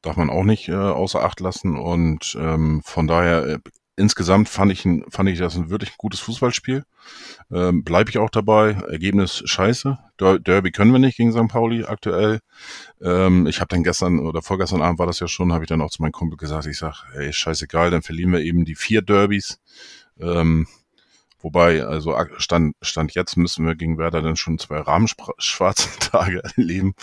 [0.03, 1.77] darf man auch nicht äh, außer Acht lassen.
[1.77, 3.59] Und ähm, von daher, äh,
[3.97, 6.85] insgesamt fand ich, fand ich das ein wirklich gutes Fußballspiel.
[7.53, 8.73] Ähm, Bleibe ich auch dabei.
[8.89, 9.99] Ergebnis scheiße.
[10.19, 11.49] Derby können wir nicht gegen St.
[11.49, 12.41] Pauli aktuell.
[13.01, 15.83] Ähm, ich habe dann gestern oder vorgestern Abend war das ja schon, habe ich dann
[15.83, 19.03] auch zu meinem Kumpel gesagt, ich sag, ey, scheißegal, dann verlieren wir eben die vier
[19.03, 19.61] Derbys.
[20.21, 20.67] Ähm,
[21.43, 26.95] Wobei, also Stand, Stand jetzt müssen wir gegen Werder dann schon zwei rahmenschwarze Tage erleben,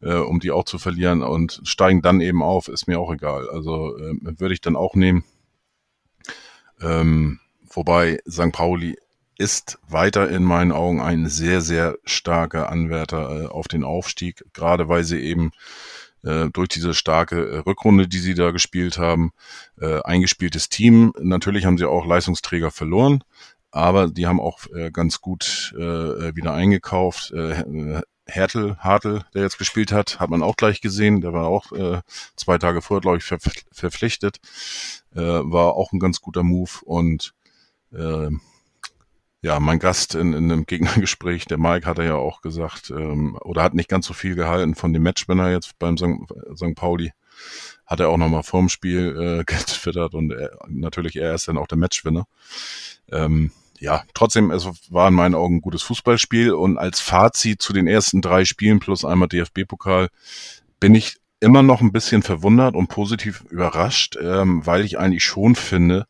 [0.00, 3.48] äh, um die auch zu verlieren und steigen dann eben auf, ist mir auch egal.
[3.50, 5.24] Also äh, würde ich dann auch nehmen.
[6.80, 8.52] Ähm, wobei St.
[8.52, 8.96] Pauli
[9.36, 14.88] ist weiter in meinen Augen ein sehr, sehr starker Anwärter äh, auf den Aufstieg, gerade
[14.88, 15.50] weil sie eben
[16.22, 19.32] äh, durch diese starke äh, Rückrunde, die sie da gespielt haben,
[19.80, 21.14] äh, eingespieltes Team.
[21.18, 23.24] Natürlich haben sie auch Leistungsträger verloren,
[23.70, 27.32] aber die haben auch äh, ganz gut äh, äh wieder eingekauft.
[27.32, 31.20] Äh, Hertel, Hartel, der jetzt gespielt hat, hat man auch gleich gesehen.
[31.20, 32.00] Der war auch äh,
[32.36, 33.38] zwei Tage vorher, glaube ich, ver
[33.72, 34.40] verpflichtet.
[35.14, 36.70] Äh, war auch ein ganz guter Move.
[36.84, 37.34] Und
[37.92, 38.30] äh,
[39.42, 43.36] ja, mein Gast in, in einem Gegnergespräch, der Mike, hat er ja auch gesagt, ähm,
[43.42, 46.74] oder hat nicht ganz so viel gehalten von dem Matchwinner jetzt beim St.
[46.74, 47.12] Pauli.
[47.86, 51.66] Hat er auch nochmal vorm Spiel äh, getwittert und er, natürlich er ist dann auch
[51.66, 52.26] der Matchwinner.
[53.10, 57.72] Ähm, ja, trotzdem, es war in meinen Augen ein gutes Fußballspiel und als Fazit zu
[57.72, 60.08] den ersten drei Spielen plus einmal DFB-Pokal
[60.78, 65.54] bin ich immer noch ein bisschen verwundert und positiv überrascht, ähm, weil ich eigentlich schon
[65.54, 66.06] finde,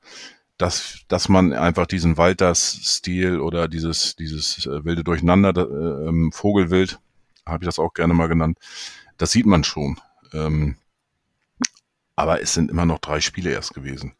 [0.58, 6.98] dass, dass man einfach diesen Walters-Stil oder dieses, dieses äh, wilde Durcheinander, äh, ähm, Vogelwild,
[7.46, 8.58] habe ich das auch gerne mal genannt,
[9.16, 10.00] das sieht man schon.
[10.32, 10.76] Ähm,
[12.16, 14.14] aber es sind immer noch drei Spiele erst gewesen.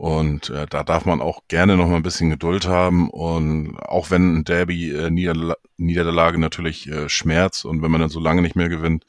[0.00, 3.10] Und äh, da darf man auch gerne noch mal ein bisschen Geduld haben.
[3.10, 8.08] Und auch wenn ein Derby äh, Niederla Niederlage natürlich äh, schmerzt und wenn man dann
[8.08, 9.04] so lange nicht mehr gewinnt,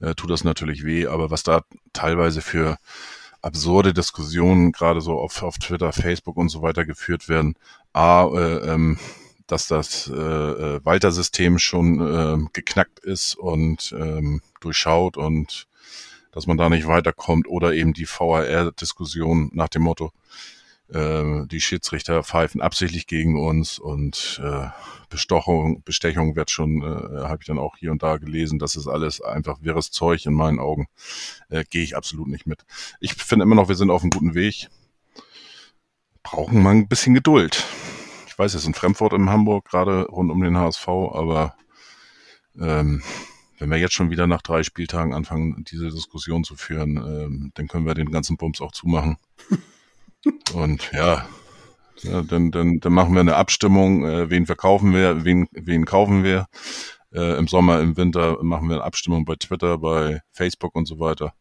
[0.00, 1.06] äh, tut das natürlich weh.
[1.06, 2.78] Aber was da teilweise für
[3.42, 7.54] absurde Diskussionen gerade so auf, auf Twitter, Facebook und so weiter geführt werden.
[7.92, 8.98] A, äh, ähm,
[9.46, 15.68] dass das äh, äh Walter-System schon äh, geknackt ist und ähm, durchschaut und
[16.34, 20.10] dass man da nicht weiterkommt oder eben die VAR-Diskussion nach dem Motto,
[20.92, 24.66] äh, die Schiedsrichter pfeifen absichtlich gegen uns und äh,
[25.08, 28.88] Bestochung, Bestechung wird schon, äh, habe ich dann auch hier und da gelesen, das ist
[28.88, 30.88] alles einfach wirres Zeug in meinen Augen.
[31.50, 32.64] Äh, Gehe ich absolut nicht mit.
[32.98, 34.68] Ich finde immer noch, wir sind auf einem guten Weg.
[36.24, 37.64] Brauchen mal ein bisschen Geduld.
[38.26, 41.54] Ich weiß, es ist ein Fremdwort in Hamburg, gerade rund um den HSV, aber
[42.60, 43.02] ähm,
[43.58, 47.68] wenn wir jetzt schon wieder nach drei Spieltagen anfangen, diese Diskussion zu führen, ähm, dann
[47.68, 49.16] können wir den ganzen Bums auch zumachen.
[50.54, 51.26] Und ja,
[52.02, 56.24] Ja, dann, dann, dann machen wir eine Abstimmung, äh, wen verkaufen wir, wen, wen kaufen
[56.24, 56.46] wir.
[57.12, 60.98] Äh, Im Sommer, im Winter machen wir eine Abstimmung bei Twitter, bei Facebook und so
[60.98, 61.34] weiter.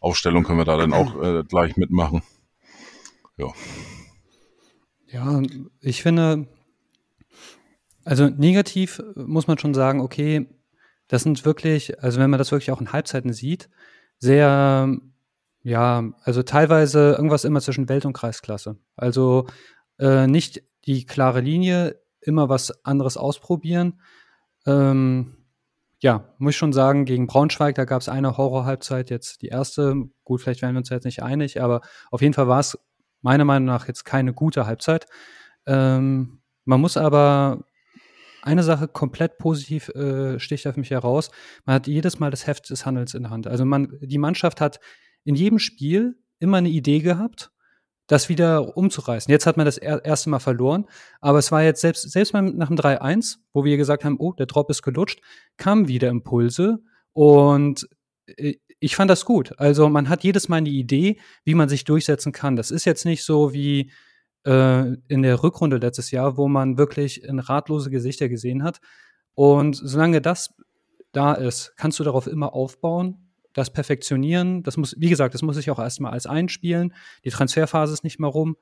[0.00, 2.22] Aufstellung können wir da dann auch äh, gleich mitmachen.
[3.36, 3.48] Ja.
[5.08, 5.42] Ja,
[5.80, 6.46] ich finde,
[8.04, 10.46] also negativ muss man schon sagen, okay,
[11.10, 13.68] das sind wirklich, also wenn man das wirklich auch in Halbzeiten sieht,
[14.18, 14.96] sehr,
[15.62, 18.76] ja, also teilweise irgendwas immer zwischen Welt- und Kreisklasse.
[18.94, 19.48] Also
[19.98, 24.00] äh, nicht die klare Linie, immer was anderes ausprobieren.
[24.66, 25.36] Ähm,
[25.98, 29.96] ja, muss ich schon sagen, gegen Braunschweig, da gab es eine Horror-Halbzeit, jetzt die erste.
[30.22, 31.80] Gut, vielleicht werden wir uns jetzt nicht einig, aber
[32.12, 32.78] auf jeden Fall war es
[33.20, 35.06] meiner Meinung nach jetzt keine gute Halbzeit.
[35.66, 37.64] Ähm, man muss aber
[38.42, 41.30] eine Sache komplett positiv äh, sticht auf mich heraus.
[41.64, 43.46] Man hat jedes Mal das Heft des Handels in der Hand.
[43.46, 44.80] Also man, die Mannschaft hat
[45.24, 47.50] in jedem Spiel immer eine Idee gehabt,
[48.06, 49.30] das wieder umzureißen.
[49.30, 50.86] Jetzt hat man das er erste Mal verloren,
[51.20, 54.46] aber es war jetzt selbst, selbst nach dem 3-1, wo wir gesagt haben, oh, der
[54.46, 55.20] Drop ist gelutscht,
[55.58, 56.78] kamen wieder Impulse
[57.12, 57.88] und
[58.26, 59.52] äh, ich fand das gut.
[59.58, 62.56] Also man hat jedes Mal eine Idee, wie man sich durchsetzen kann.
[62.56, 63.92] Das ist jetzt nicht so wie
[64.44, 68.80] äh, in der Rückrunde letztes Jahr, wo man wirklich in ratlose Gesichter gesehen hat.
[69.34, 70.54] Und solange das
[71.12, 74.62] da ist, kannst du darauf immer aufbauen, das perfektionieren.
[74.62, 76.94] Das muss, wie gesagt, das muss ich auch erstmal als einspielen.
[77.24, 78.56] Die Transferphase ist nicht mehr rum.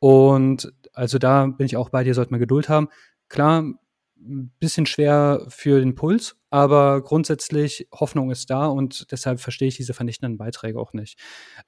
[0.00, 2.88] Und also da bin ich auch bei dir, sollte man Geduld haben.
[3.28, 3.64] Klar,
[4.26, 9.76] ein bisschen schwer für den Puls, aber grundsätzlich Hoffnung ist da und deshalb verstehe ich
[9.76, 11.18] diese vernichtenden Beiträge auch nicht.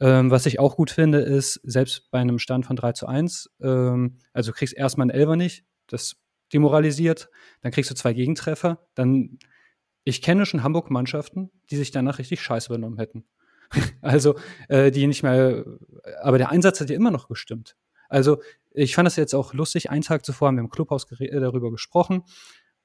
[0.01, 3.51] Ähm, was ich auch gut finde, ist, selbst bei einem Stand von 3 zu 1,
[3.61, 6.16] ähm, also du kriegst erstmal einen Elfer nicht, das
[6.53, 7.29] demoralisiert,
[7.61, 9.38] dann kriegst du zwei Gegentreffer, dann,
[10.05, 13.25] ich kenne schon Hamburg-Mannschaften, die sich danach richtig scheiße übernommen hätten.
[14.01, 14.37] also,
[14.69, 15.64] äh, die nicht mehr,
[16.23, 17.77] aber der Einsatz hat ja immer noch gestimmt.
[18.09, 18.40] Also,
[18.73, 19.90] ich fand das jetzt auch lustig.
[19.90, 22.23] Einen Tag zuvor haben wir im Clubhaus äh, darüber gesprochen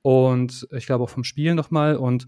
[0.01, 1.97] und ich glaube auch vom Spiel nochmal.
[1.97, 2.27] Und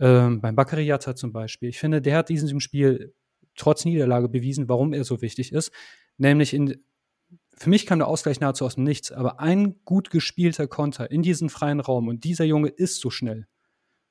[0.00, 3.14] ähm, beim Bakariata zum Beispiel, ich finde, der hat diesem Spiel
[3.56, 5.72] trotz Niederlage bewiesen, warum er so wichtig ist.
[6.16, 6.82] Nämlich in,
[7.56, 11.22] für mich kam der Ausgleich nahezu aus dem Nichts, aber ein gut gespielter Konter in
[11.22, 13.46] diesen freien Raum und dieser Junge ist so schnell,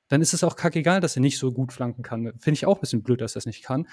[0.10, 2.34] dann ist es auch kackegal, dass er nicht so gut flanken kann.
[2.40, 3.88] Finde ich auch ein bisschen blöd, dass er das nicht kann.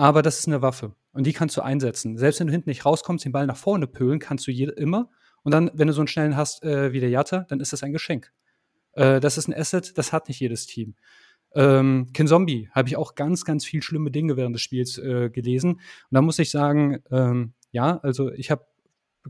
[0.00, 2.16] Aber das ist eine Waffe und die kannst du einsetzen.
[2.16, 5.10] Selbst wenn du hinten nicht rauskommst, den Ball nach vorne pölen, kannst du jede, immer.
[5.42, 7.82] Und dann, wenn du so einen schnellen hast äh, wie der Jatta, dann ist das
[7.82, 8.32] ein Geschenk.
[8.92, 10.94] Äh, das ist ein Asset, das hat nicht jedes Team.
[11.54, 15.72] Ähm, Zombie habe ich auch ganz, ganz viel schlimme Dinge während des Spiels äh, gelesen.
[15.72, 15.80] Und
[16.12, 18.64] da muss ich sagen, ähm, ja, also ich habe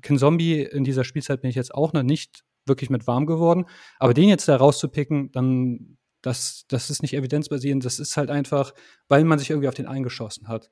[0.00, 3.64] Zombie in dieser Spielzeit bin ich jetzt auch noch nicht wirklich mit warm geworden.
[3.98, 8.74] Aber den jetzt da rauszupicken, dann das, das ist nicht evidenzbasierend, das ist halt einfach,
[9.08, 10.70] weil man sich irgendwie auf den eingeschossen hat.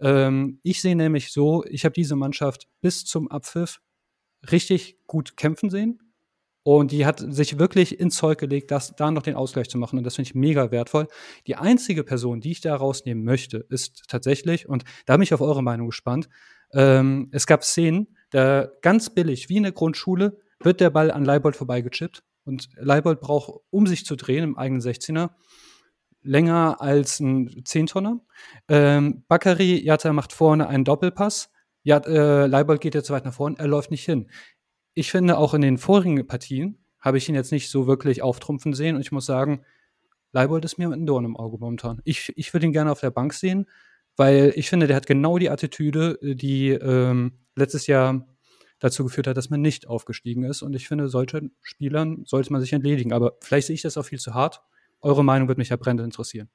[0.00, 3.80] Ähm, ich sehe nämlich so, ich habe diese Mannschaft bis zum Abpfiff
[4.50, 6.00] richtig gut kämpfen sehen.
[6.64, 9.96] Und die hat sich wirklich ins Zeug gelegt, das, da noch den Ausgleich zu machen.
[9.96, 11.06] Und das finde ich mega wertvoll.
[11.46, 15.40] Die einzige Person, die ich da rausnehmen möchte, ist tatsächlich, und da bin ich auf
[15.40, 16.28] eure Meinung gespannt,
[16.74, 21.24] ähm, es gab Szenen, da ganz billig, wie in der Grundschule, wird der Ball an
[21.24, 25.30] Leibold vorbeigechippt und Leibold braucht, um sich zu drehen im eigenen 16er,
[26.22, 28.20] länger als ein Zehntonner.
[28.68, 31.50] Ähm, Bakary, Jatta macht vorne einen Doppelpass.
[31.82, 34.30] Ja, äh, Leibold geht jetzt weit nach vorne, er läuft nicht hin.
[34.94, 38.74] Ich finde, auch in den vorigen Partien habe ich ihn jetzt nicht so wirklich auftrumpfen
[38.74, 39.64] sehen und ich muss sagen,
[40.32, 42.00] Leibold ist mir mit einem Dorn im Auge momentan.
[42.04, 43.66] Ich, ich würde ihn gerne auf der Bank sehen,
[44.16, 48.26] weil ich finde, der hat genau die Attitüde, die ähm, letztes Jahr
[48.78, 50.62] dazu geführt hat, dass man nicht aufgestiegen ist.
[50.62, 53.12] Und ich finde, solchen Spielern sollte man sich entledigen.
[53.12, 54.62] Aber vielleicht sehe ich das auch viel zu hart.
[55.00, 56.48] Eure Meinung würde mich ja brennend interessieren.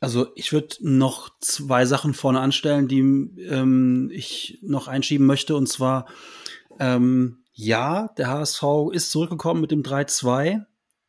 [0.00, 5.56] Also ich würde noch zwei Sachen vorne anstellen, die ähm, ich noch einschieben möchte.
[5.56, 6.06] Und zwar,
[6.78, 10.64] ähm, ja, der HSV ist zurückgekommen mit dem 3-2.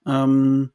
[0.05, 0.71] Ähm,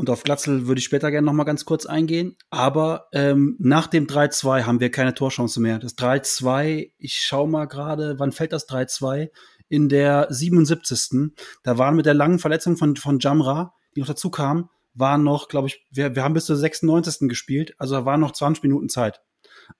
[0.00, 2.34] und auf Glatzel würde ich später gerne noch mal ganz kurz eingehen.
[2.48, 5.78] Aber ähm, nach dem 3-2 haben wir keine Torchance mehr.
[5.78, 9.28] Das 3-2, ich schaue mal gerade, wann fällt das 3-2?
[9.68, 11.32] In der 77.
[11.62, 15.48] Da waren mit der langen Verletzung von, von Jamra, die noch dazu kam, waren noch,
[15.48, 17.28] glaube ich, wir, wir haben bis zur 96.
[17.28, 19.20] gespielt, also da waren noch 20 Minuten Zeit.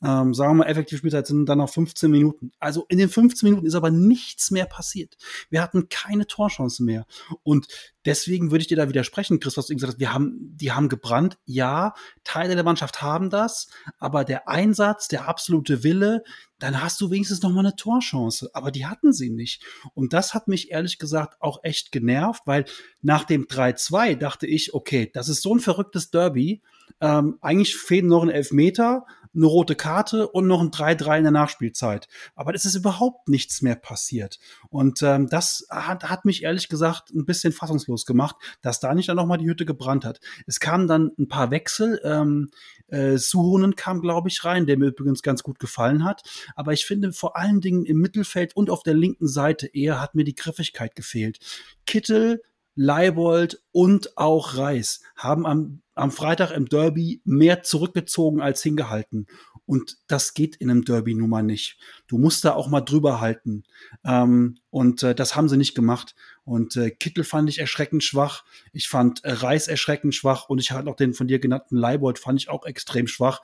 [0.05, 2.53] Ähm, sagen wir mal, effektiv Spielzeit sind dann noch 15 Minuten.
[2.59, 5.16] Also in den 15 Minuten ist aber nichts mehr passiert.
[5.50, 7.07] Wir hatten keine Torchance mehr.
[7.42, 7.68] Und
[8.05, 10.00] deswegen würde ich dir da widersprechen, Chris, was du gesagt hast.
[10.00, 11.38] Wir haben, die haben gebrannt.
[11.44, 16.22] Ja, Teile der Mannschaft haben das, aber der Einsatz, der absolute Wille,
[16.59, 18.50] dann hast du wenigstens noch mal eine Torchance.
[18.53, 19.64] Aber die hatten sie nicht.
[19.94, 22.64] Und das hat mich ehrlich gesagt auch echt genervt, weil
[23.03, 26.62] nach dem 3-2 dachte ich, okay, das ist so ein verrücktes Derby.
[27.00, 31.33] Ähm, eigentlich fehlen noch ein Elfmeter eine rote Karte und noch ein 3-3 in der
[31.33, 32.09] Nachspielzeit.
[32.35, 34.38] Aber es ist überhaupt nichts mehr passiert.
[34.71, 39.09] Und ähm, das hat, hat mich ehrlich gesagt ein bisschen fassungslos gemacht, dass da nicht
[39.09, 40.21] dann nochmal die Hütte gebrannt hat.
[40.47, 42.01] Es kamen dann ein paar Wechsel.
[42.05, 42.51] Ähm,
[42.88, 46.23] äh, Suhonen kam, glaube ich, rein, der mir übrigens ganz gut gefallen hat.
[46.57, 50.14] Aber ich finde vor allen Dingen im Mittelfeld und auf der linken Seite eher hat
[50.14, 51.38] mir die Griffigkeit gefehlt.
[51.87, 52.43] Kittel,
[52.75, 59.27] Leibold und auch Reis haben am, am Freitag im Derby mehr zurückgezogen als hingehalten.
[59.71, 61.79] Und das geht in einem Derby nun mal nicht.
[62.09, 63.63] Du musst da auch mal drüber halten.
[64.05, 66.17] Ähm, und äh, das haben sie nicht gemacht.
[66.43, 68.45] Und äh, Kittel fand ich erschreckend schwach.
[68.73, 70.49] Ich fand äh, Reis erschreckend schwach.
[70.49, 73.43] Und ich hatte noch den von dir genannten Leibold, fand ich auch extrem schwach.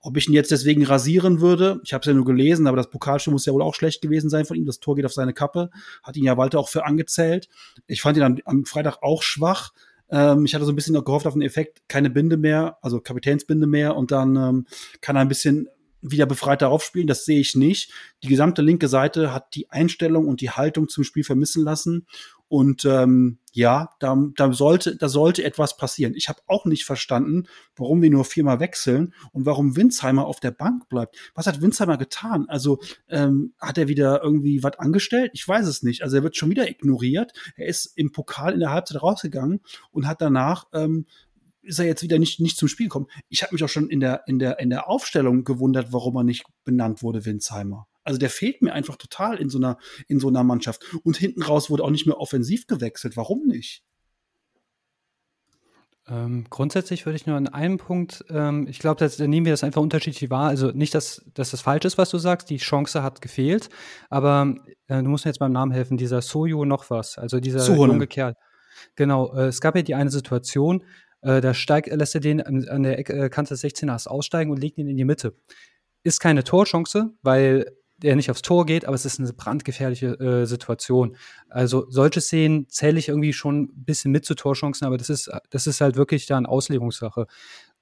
[0.00, 2.88] Ob ich ihn jetzt deswegen rasieren würde, ich habe es ja nur gelesen, aber das
[2.88, 4.64] Pokalspiel muss ja wohl auch schlecht gewesen sein von ihm.
[4.64, 5.68] Das Tor geht auf seine Kappe.
[6.02, 7.50] Hat ihn ja Walter auch für angezählt.
[7.86, 9.72] Ich fand ihn am, am Freitag auch schwach.
[10.10, 13.66] Ähm, ich hatte so ein bisschen gehofft auf den Effekt, keine Binde mehr, also Kapitänsbinde
[13.66, 14.66] mehr und dann ähm,
[15.00, 15.68] kann er ein bisschen
[16.02, 17.06] wieder befreit darauf spielen.
[17.06, 17.92] Das sehe ich nicht.
[18.22, 22.06] Die gesamte linke Seite hat die Einstellung und die Haltung zum Spiel vermissen lassen.
[22.48, 26.14] Und ähm, ja, da, da, sollte, da sollte etwas passieren.
[26.14, 30.52] Ich habe auch nicht verstanden, warum wir nur viermal wechseln und warum Winsheimer auf der
[30.52, 31.16] Bank bleibt.
[31.34, 32.46] Was hat Winsheimer getan?
[32.48, 32.78] Also
[33.08, 35.30] ähm, hat er wieder irgendwie was angestellt?
[35.34, 36.02] Ich weiß es nicht.
[36.02, 37.32] Also er wird schon wieder ignoriert.
[37.56, 41.06] Er ist im Pokal in der Halbzeit rausgegangen und hat danach ähm,
[41.62, 43.08] ist er jetzt wieder nicht, nicht zum Spiel gekommen.
[43.28, 46.24] Ich habe mich auch schon in der, in, der, in der Aufstellung gewundert, warum er
[46.24, 47.88] nicht benannt wurde, Winsheimer.
[48.06, 50.84] Also der fehlt mir einfach total in so einer, in so einer Mannschaft.
[51.04, 53.16] Und hinten raus wurde auch nicht mehr offensiv gewechselt.
[53.16, 53.84] Warum nicht?
[56.08, 59.64] Ähm, grundsätzlich würde ich nur an einem Punkt, ähm, ich glaube, da nehmen wir das
[59.64, 60.48] einfach unterschiedlich wahr.
[60.48, 63.70] Also nicht, dass, dass das falsch ist, was du sagst, die Chance hat gefehlt,
[64.08, 64.54] aber
[64.86, 68.06] äh, du musst mir jetzt beim Namen helfen, dieser Soju noch was, also dieser junge
[68.06, 68.36] Kerl.
[68.94, 70.84] Genau, äh, es gab ja die eine Situation,
[71.22, 74.52] äh, da steigt, lässt er den an, an der Ecke, äh, Kante des 16ers aussteigen
[74.52, 75.34] und legt ihn in die Mitte.
[76.04, 77.66] Ist keine Torchance, weil
[77.98, 81.16] der nicht aufs Tor geht, aber es ist eine brandgefährliche äh, Situation.
[81.48, 85.30] Also solche Szenen zähle ich irgendwie schon ein bisschen mit zu Torchancen, aber das ist,
[85.50, 87.26] das ist halt wirklich da eine Auslegungssache.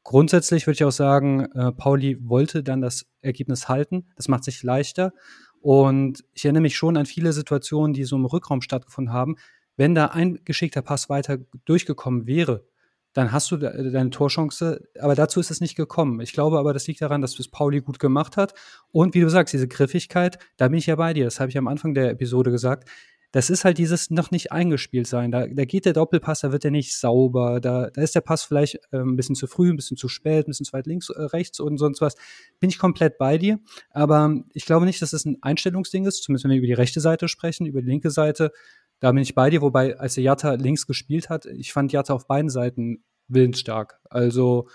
[0.04, 4.06] Grundsätzlich würde ich auch sagen, äh, Pauli wollte dann das Ergebnis halten.
[4.16, 5.12] Das macht sich leichter.
[5.60, 9.36] Und ich erinnere mich schon an viele Situationen, die so im Rückraum stattgefunden haben.
[9.76, 12.66] Wenn da ein geschickter Pass weiter durchgekommen wäre,
[13.14, 14.86] dann hast du deine Torchance.
[15.00, 16.20] Aber dazu ist es nicht gekommen.
[16.20, 18.54] Ich glaube aber, das liegt daran, dass es Pauli gut gemacht hat.
[18.90, 21.24] Und wie du sagst, diese Griffigkeit, da bin ich ja bei dir.
[21.24, 22.88] Das habe ich am Anfang der Episode gesagt.
[23.30, 25.32] Das ist halt dieses noch nicht eingespielt sein.
[25.32, 27.60] Da, da geht der Doppelpass, da wird der nicht sauber.
[27.60, 30.46] Da, da ist der Pass vielleicht äh, ein bisschen zu früh, ein bisschen zu spät,
[30.46, 32.14] ein bisschen zu weit links, äh, rechts und sonst was.
[32.60, 33.58] Bin ich komplett bei dir.
[33.90, 37.00] Aber ich glaube nicht, dass es ein Einstellungsding ist, zumindest wenn wir über die rechte
[37.00, 38.52] Seite sprechen, über die linke Seite
[39.00, 42.14] da bin ich bei dir, wobei, als der Jatta links gespielt hat, ich fand Jatta
[42.14, 44.00] auf beiden Seiten willensstark.
[44.08, 44.68] Also,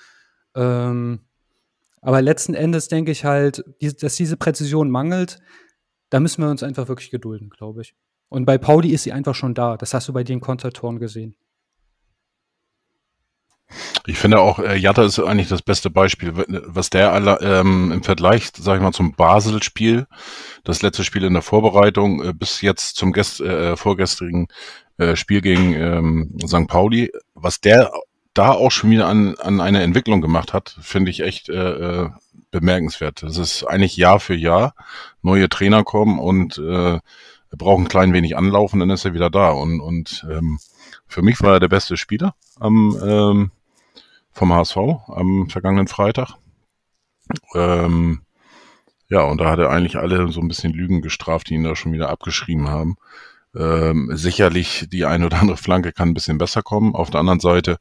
[0.56, 1.22] ähm,
[2.02, 3.64] aber letzten Endes denke ich halt,
[4.02, 5.40] dass diese Präzision mangelt.
[6.10, 7.96] Da müssen wir uns einfach wirklich gedulden, glaube ich.
[8.30, 9.76] Und bei Pauli ist sie einfach schon da.
[9.76, 11.36] Das hast du bei den Kontertoren gesehen.
[14.08, 16.34] Ich finde auch, äh, Jatta ist eigentlich das beste Beispiel,
[16.66, 20.08] was der alle, ähm, im Vergleich, sag ich mal, zum Basel-Spiel,
[20.64, 24.48] das letzte Spiel in der Vorbereitung, äh, bis jetzt zum gest äh, vorgestrigen
[24.98, 26.68] äh, Spiel gegen ähm, St.
[26.68, 27.92] Pauli, was der
[28.34, 32.10] da auch schon wieder an, an eine Entwicklung gemacht hat, finde ich echt äh, äh
[32.52, 33.22] bemerkenswert.
[33.22, 34.74] Das ist eigentlich Jahr für Jahr
[35.22, 37.00] neue Trainer kommen und äh,
[37.52, 39.52] brauchen ein klein wenig anlaufen, dann ist er wieder da.
[39.52, 40.60] Und, und ähm,
[41.08, 43.52] für mich war er der beste Spieler am ähm,
[44.32, 46.36] vom HSV am vergangenen Freitag.
[47.56, 48.22] Ähm,
[49.10, 51.76] ja, und da hat er eigentlich alle so ein bisschen Lügen gestraft, die ihn da
[51.76, 52.98] schon wieder abgeschrieben haben.
[53.56, 56.96] Ähm, sicherlich die eine oder andere Flanke kann ein bisschen besser kommen.
[56.96, 57.78] Auf der anderen Seite,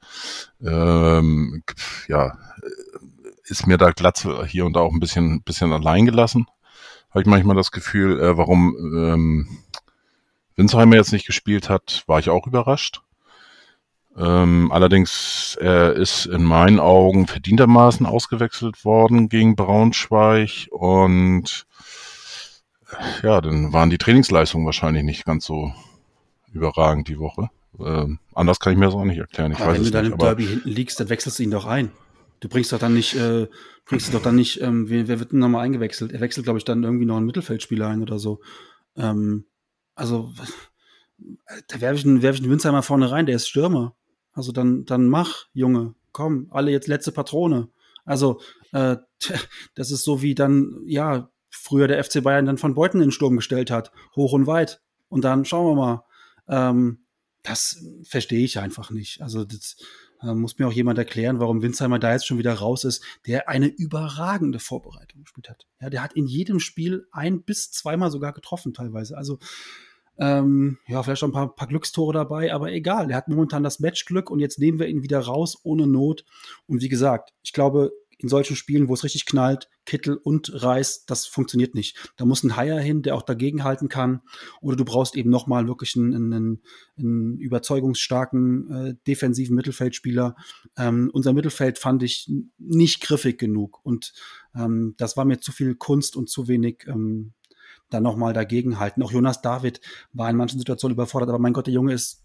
[0.64, 1.62] ähm,
[2.08, 2.38] ja,
[3.44, 6.46] ist mir da Glatze hier und da auch ein bisschen, bisschen allein gelassen.
[7.10, 9.48] Habe ich manchmal das Gefühl, äh, warum ähm,
[10.56, 13.00] Winsheimer jetzt nicht gespielt hat, war ich auch überrascht.
[14.18, 21.66] Ähm, allerdings, er ist in meinen Augen verdientermaßen ausgewechselt worden gegen Braunschweig und
[23.22, 25.72] ja, dann waren die Trainingsleistungen wahrscheinlich nicht ganz so
[26.52, 27.50] überragend die Woche.
[27.78, 29.52] Ähm, anders kann ich mir das auch nicht erklären.
[29.52, 31.50] Ich aber weiß wenn du dann nicht, im Derby hinten liegst, dann wechselst du ihn
[31.50, 31.92] doch ein.
[32.40, 33.46] Du bringst doch dann nicht, äh,
[33.84, 36.12] bringst du doch dann nicht, ähm, wer, wer wird denn nochmal eingewechselt?
[36.12, 38.40] Er wechselt, glaube ich, dann irgendwie noch einen Mittelfeldspieler ein oder so.
[38.96, 39.44] Ähm,
[39.94, 40.32] also,
[41.68, 43.94] da werfe ich, einen, werf ich einen Winzer mal vorne rein, der ist Stürmer.
[44.38, 47.68] Also dann, dann mach, Junge, komm, alle jetzt letzte Patrone.
[48.04, 48.40] Also,
[48.72, 48.96] äh,
[49.74, 53.12] das ist so wie dann, ja, früher der FC Bayern dann von Beuten in den
[53.12, 54.80] Sturm gestellt hat, hoch und weit.
[55.08, 56.04] Und dann schauen wir mal.
[56.48, 57.00] Ähm,
[57.42, 59.22] das verstehe ich einfach nicht.
[59.22, 59.76] Also das,
[60.22, 63.48] äh, muss mir auch jemand erklären, warum Winsheimer da jetzt schon wieder raus ist, der
[63.48, 65.66] eine überragende Vorbereitung gespielt hat.
[65.80, 69.16] Ja, der hat in jedem Spiel ein bis zweimal sogar getroffen teilweise.
[69.16, 69.40] Also
[70.18, 73.10] ähm, ja, vielleicht schon ein paar, paar Glückstore dabei, aber egal.
[73.10, 76.24] Er hat momentan das Matchglück und jetzt nehmen wir ihn wieder raus ohne Not.
[76.66, 81.06] Und wie gesagt, ich glaube, in solchen Spielen, wo es richtig knallt, Kittel und Reis,
[81.06, 82.10] das funktioniert nicht.
[82.16, 84.22] Da muss ein Haier hin, der auch dagegenhalten kann.
[84.60, 86.62] Oder du brauchst eben nochmal wirklich einen, einen,
[86.98, 90.34] einen überzeugungsstarken äh, defensiven Mittelfeldspieler.
[90.76, 92.28] Ähm, unser Mittelfeld fand ich
[92.58, 93.78] nicht griffig genug.
[93.84, 94.12] Und
[94.54, 97.34] ähm, das war mir zu viel Kunst und zu wenig ähm,
[97.90, 99.02] dann nochmal dagegenhalten.
[99.02, 99.80] Auch Jonas David
[100.12, 102.24] war in manchen Situationen überfordert, aber mein Gott, der Junge ist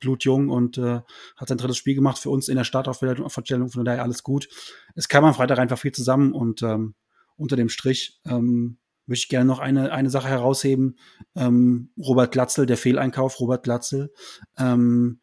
[0.00, 1.00] blutjung und äh,
[1.36, 4.48] hat sein drittes Spiel gemacht für uns in der Startaufstellung, von daher alles gut.
[4.94, 6.94] Es kam am Freitag einfach viel zusammen und ähm,
[7.36, 10.96] unter dem Strich ähm, möchte ich gerne noch eine, eine Sache herausheben.
[11.34, 14.12] Ähm, Robert Glatzel, der Fehleinkauf, Robert Glatzel,
[14.58, 15.20] ähm,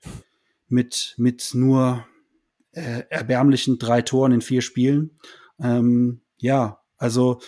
[0.67, 2.05] mit, mit nur
[2.71, 5.17] äh, erbärmlichen drei Toren in vier Spielen.
[5.59, 7.41] Ähm, ja, also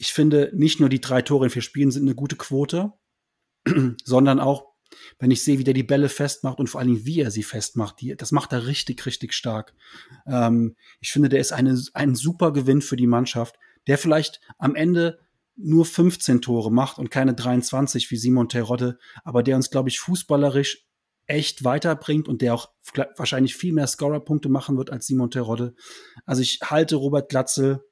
[0.00, 2.94] ich finde, nicht nur die drei Tore in vier Spielen sind eine gute Quote,
[4.04, 4.70] sondern auch
[5.18, 7.42] wenn ich sehe, wie der die Bälle festmacht und vor allen Dingen, wie er sie
[7.42, 9.74] festmacht, die, das macht er richtig, richtig stark.
[10.26, 13.56] Ähm, ich finde, der ist eine, ein super Gewinn für die Mannschaft,
[13.88, 15.20] der vielleicht am Ende
[15.54, 20.00] nur 15 Tore macht und keine 23 wie Simon Terodde, aber der uns, glaube ich,
[20.00, 20.86] fußballerisch
[21.26, 22.70] echt weiterbringt und der auch
[23.18, 25.74] wahrscheinlich viel mehr Scorerpunkte machen wird als Simon Terodde.
[26.24, 27.84] Also ich halte Robert Glatzel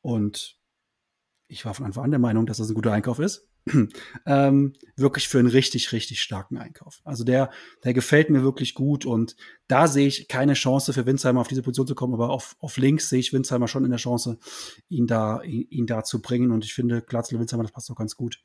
[0.00, 0.56] und
[1.48, 3.48] ich war von Anfang an der Meinung, dass das ein guter Einkauf ist.
[4.26, 7.00] ähm, wirklich für einen richtig, richtig starken Einkauf.
[7.04, 7.50] Also der,
[7.84, 11.62] der gefällt mir wirklich gut und da sehe ich keine Chance für Winsheimer auf diese
[11.62, 14.38] Position zu kommen, aber auf, auf links sehe ich Winsheimer schon in der Chance,
[14.88, 17.96] ihn da, ihn, ihn da zu bringen und ich finde, Glatzl Winsheimer, das passt doch
[17.96, 18.40] ganz gut.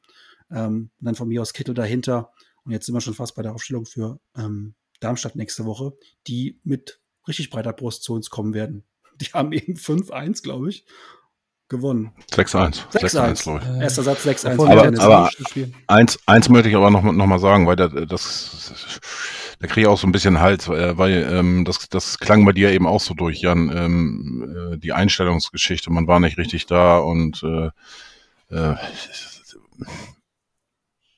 [0.50, 2.32] Ähm, dann von mir aus Kittel dahinter
[2.64, 5.94] und jetzt sind wir schon fast bei der Aufstellung für ähm, Darmstadt nächste Woche,
[6.28, 8.84] die mit richtig breiter Brust zu uns kommen werden.
[9.22, 10.86] Die haben eben 5-1, glaube ich
[11.72, 12.12] gewonnen.
[12.32, 12.84] 6-1.
[12.94, 13.82] 6-1, glaube ich.
[13.82, 14.70] Erster Satz 6-1.
[14.70, 15.30] Aber, aber
[15.88, 19.00] eins, eins möchte ich aber noch, noch mal sagen, weil das, das
[19.60, 22.52] da kriege ich auch so ein bisschen Hals, äh, weil ähm, das, das klang bei
[22.52, 26.98] dir eben auch so durch, Jan, ähm, äh, die Einstellungsgeschichte, man war nicht richtig da
[27.00, 27.68] und äh,
[28.50, 28.76] äh,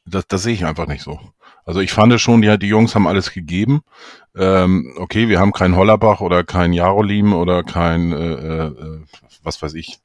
[0.05, 1.19] das, das sehe ich einfach nicht so.
[1.65, 3.81] Also ich fand schon, die, die Jungs haben alles gegeben.
[4.35, 9.01] Ähm, okay, wir haben keinen Hollerbach oder keinen Jarolim oder kein, äh, äh,
[9.43, 9.99] was weiß ich,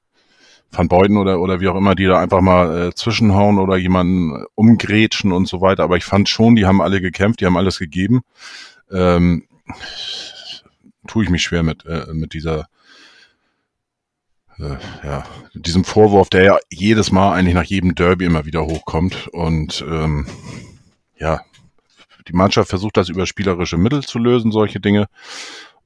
[0.70, 4.44] Van Beuten oder, oder wie auch immer, die da einfach mal äh, zwischenhauen oder jemanden
[4.54, 5.82] umgrätschen und so weiter.
[5.82, 8.20] Aber ich fand schon, die haben alle gekämpft, die haben alles gegeben.
[8.90, 9.44] Ähm,
[11.06, 12.68] tue ich mich schwer mit, äh, mit dieser,
[14.58, 19.28] äh, ja, diesem Vorwurf, der ja jedes Mal eigentlich nach jedem Derby immer wieder hochkommt.
[19.28, 20.26] Und ähm,
[21.16, 21.40] ja,
[22.28, 25.08] die Mannschaft versucht das über spielerische Mittel zu lösen, solche Dinge.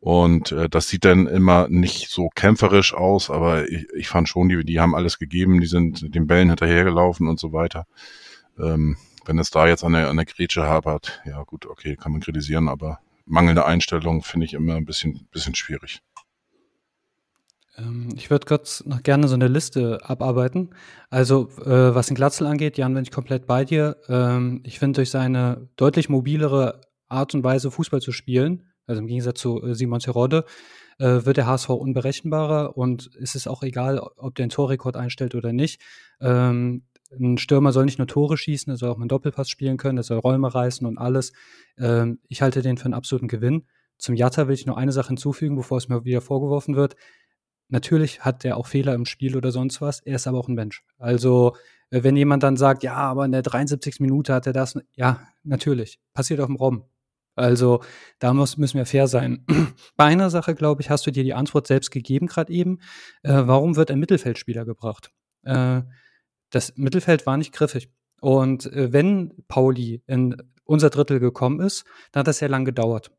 [0.02, 4.48] Und äh, das sieht dann immer nicht so kämpferisch aus, aber ich, ich fand schon,
[4.48, 7.86] die, die haben alles gegeben, die sind den Bällen hinterhergelaufen und so weiter.
[8.58, 12.10] Ähm, wenn es da jetzt an der, an der Grätsche hapert, ja gut, okay, kann
[12.10, 16.02] man kritisieren, aber mangelnde Einstellung finde ich immer ein bisschen, bisschen schwierig.
[17.78, 20.70] Ähm, ich würde kurz noch gerne so eine Liste abarbeiten.
[21.10, 23.98] Also, äh, was den Glatzel angeht, Jan, bin ich komplett bei dir.
[24.08, 29.08] Ähm, ich finde, durch seine deutlich mobilere Art und Weise, Fußball zu spielen, also im
[29.08, 30.44] Gegensatz zu äh, Simon Terodde,
[30.98, 35.34] äh, wird der HSV unberechenbarer und es ist auch egal, ob der einen Torrekord einstellt
[35.34, 35.80] oder nicht.
[36.20, 36.84] Ähm,
[37.18, 40.04] ein Stürmer soll nicht nur Tore schießen, er soll auch einen Doppelpass spielen können, er
[40.04, 41.32] soll Räume reißen und alles.
[41.78, 43.66] Ähm, ich halte den für einen absoluten Gewinn.
[43.98, 46.96] Zum Jatta will ich nur eine Sache hinzufügen, bevor es mir wieder vorgeworfen wird.
[47.68, 50.54] Natürlich hat er auch Fehler im Spiel oder sonst was, er ist aber auch ein
[50.54, 50.84] Mensch.
[50.98, 51.56] Also,
[51.90, 54.00] äh, wenn jemand dann sagt, ja, aber in der 73.
[54.00, 56.84] Minute hat er das, ja, natürlich, passiert auf dem Raum.
[57.34, 57.82] Also
[58.18, 59.44] da muss, müssen wir fair sein.
[59.96, 62.78] Bei einer Sache, glaube ich, hast du dir die Antwort selbst gegeben gerade eben.
[63.22, 65.10] Äh, warum wird ein Mittelfeldspieler gebracht?
[65.44, 65.82] Äh,
[66.50, 67.90] das Mittelfeld war nicht griffig.
[68.20, 73.10] Und äh, wenn Pauli in unser Drittel gekommen ist, dann hat das sehr lang gedauert.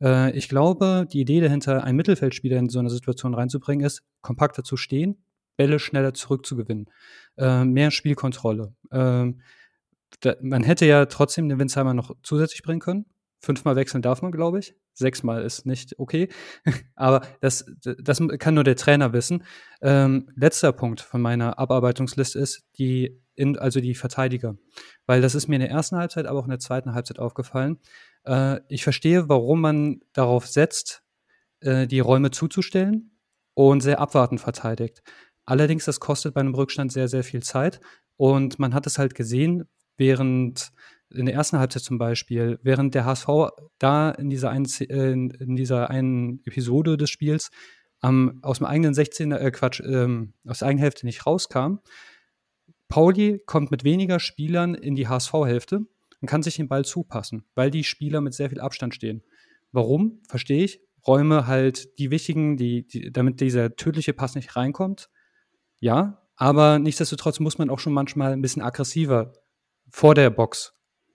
[0.00, 4.62] Äh, ich glaube, die Idee dahinter, einen Mittelfeldspieler in so eine Situation reinzubringen, ist, kompakter
[4.62, 5.24] zu stehen,
[5.56, 6.86] Bälle schneller zurückzugewinnen,
[7.36, 8.74] äh, mehr Spielkontrolle.
[8.92, 9.40] Ähm,
[10.20, 13.06] da, man hätte ja trotzdem den Winsheimer noch zusätzlich bringen können.
[13.44, 14.74] Fünfmal wechseln darf man, glaube ich.
[14.94, 16.28] Sechsmal ist nicht okay.
[16.94, 19.44] Aber das, das kann nur der Trainer wissen.
[19.82, 24.56] Ähm, letzter Punkt von meiner Abarbeitungsliste ist die, in, also die Verteidiger.
[25.06, 27.78] Weil das ist mir in der ersten Halbzeit, aber auch in der zweiten Halbzeit aufgefallen.
[28.24, 31.02] Äh, ich verstehe, warum man darauf setzt,
[31.60, 33.18] äh, die Räume zuzustellen
[33.54, 35.02] und sehr abwartend verteidigt.
[35.46, 37.80] Allerdings, das kostet bei einem Rückstand sehr, sehr viel Zeit.
[38.16, 40.72] Und man hat es halt gesehen, während
[41.14, 43.28] in der ersten Halbzeit zum Beispiel, während der HSV
[43.78, 47.50] da in dieser einen, äh, in dieser einen Episode des Spiels
[48.02, 51.78] ähm, aus dem eigenen 16er, äh, Quatsch, ähm, aus der eigenen Hälfte nicht rauskam,
[52.88, 55.80] Pauli kommt mit weniger Spielern in die HSV-Hälfte
[56.20, 59.22] und kann sich den Ball zupassen, weil die Spieler mit sehr viel Abstand stehen.
[59.72, 60.20] Warum?
[60.28, 60.80] Verstehe ich.
[61.06, 65.10] Räume halt die wichtigen, die, die, damit dieser tödliche Pass nicht reinkommt.
[65.80, 69.32] Ja, aber nichtsdestotrotz muss man auch schon manchmal ein bisschen aggressiver
[69.90, 70.74] vor der Box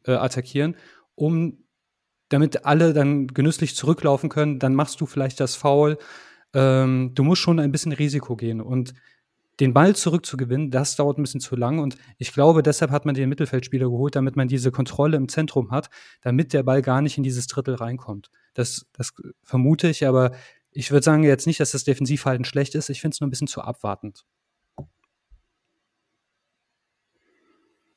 [0.10, 0.76] äh, attackieren,
[1.16, 1.64] um
[2.30, 4.60] damit alle dann genüsslich zurücklaufen können.
[4.60, 5.97] Dann machst du vielleicht das Foul.
[6.53, 8.93] Ähm, du musst schon ein bisschen Risiko gehen und
[9.60, 13.14] den Ball zurückzugewinnen, das dauert ein bisschen zu lang und ich glaube, deshalb hat man
[13.14, 15.89] den Mittelfeldspieler geholt, damit man diese Kontrolle im Zentrum hat,
[16.22, 18.30] damit der Ball gar nicht in dieses Drittel reinkommt.
[18.53, 20.32] Das, das vermute ich, aber
[20.72, 22.89] ich würde sagen jetzt nicht, dass das Defensivverhalten schlecht ist.
[22.89, 24.26] Ich finde es nur ein bisschen zu abwartend.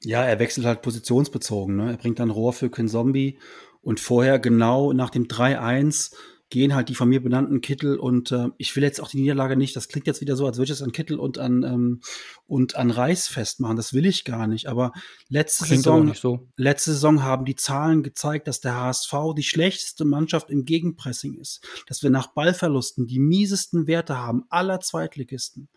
[0.05, 1.77] Ja, er wechselt halt positionsbezogen.
[1.77, 1.91] Ne?
[1.93, 3.39] Er bringt dann Rohr für Zombie
[3.83, 6.13] und vorher genau nach dem 3-1
[6.53, 9.57] gehen halt die von mir benannten Kittel und äh, ich will jetzt auch die Niederlage
[9.57, 12.01] nicht, das klingt jetzt wieder so, als würde ich es an Kittel und an ähm,
[12.47, 13.79] und an Reis festmachen.
[13.79, 14.67] Das will ich gar nicht.
[14.67, 14.93] Aber
[15.31, 16.47] letzte klingt Saison, so.
[16.59, 21.67] letzte Saison haben die Zahlen gezeigt, dass der HSV die schlechteste Mannschaft im Gegenpressing ist,
[21.87, 25.71] dass wir nach Ballverlusten die miesesten Werte haben aller Zweitligisten.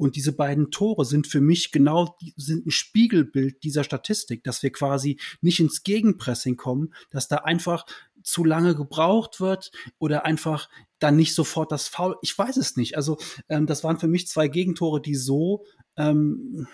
[0.00, 4.72] Und diese beiden Tore sind für mich genau, sind ein Spiegelbild dieser Statistik, dass wir
[4.72, 7.84] quasi nicht ins Gegenpressing kommen, dass da einfach
[8.22, 10.70] zu lange gebraucht wird oder einfach
[11.00, 12.16] dann nicht sofort das Foul.
[12.22, 12.96] Ich weiß es nicht.
[12.96, 13.18] Also
[13.50, 15.66] ähm, das waren für mich zwei Gegentore, die so
[15.98, 16.66] ähm,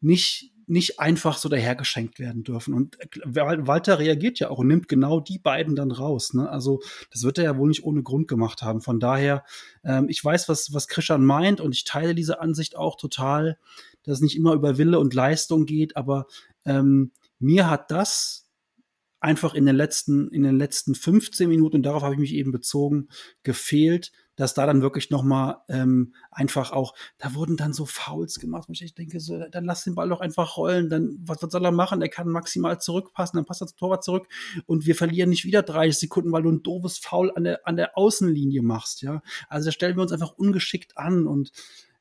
[0.00, 2.74] nicht nicht einfach so dahergeschenkt werden dürfen.
[2.74, 6.34] Und Walter reagiert ja auch und nimmt genau die beiden dann raus.
[6.34, 6.48] Ne?
[6.48, 8.80] Also das wird er ja wohl nicht ohne Grund gemacht haben.
[8.80, 9.44] Von daher,
[9.84, 13.58] ähm, ich weiß, was, was Krishan meint und ich teile diese Ansicht auch total,
[14.02, 16.26] dass es nicht immer über Wille und Leistung geht, aber
[16.64, 18.46] ähm, mir hat das
[19.20, 22.52] einfach in den letzten, in den letzten 15 Minuten, und darauf habe ich mich eben
[22.52, 23.08] bezogen,
[23.42, 28.68] gefehlt, dass da dann wirklich nochmal ähm, einfach auch, da wurden dann so Fouls gemacht,
[28.68, 31.64] wo ich denke, so, dann lass den Ball doch einfach rollen, dann, was, was soll
[31.64, 32.00] er machen?
[32.00, 34.28] Er kann maximal zurückpassen, dann passt er zum Torwart zurück
[34.66, 37.76] und wir verlieren nicht wieder 30 Sekunden, weil du ein doofes Foul an der, an
[37.76, 39.22] der Außenlinie machst, ja.
[39.48, 41.50] Also da stellen wir uns einfach ungeschickt an und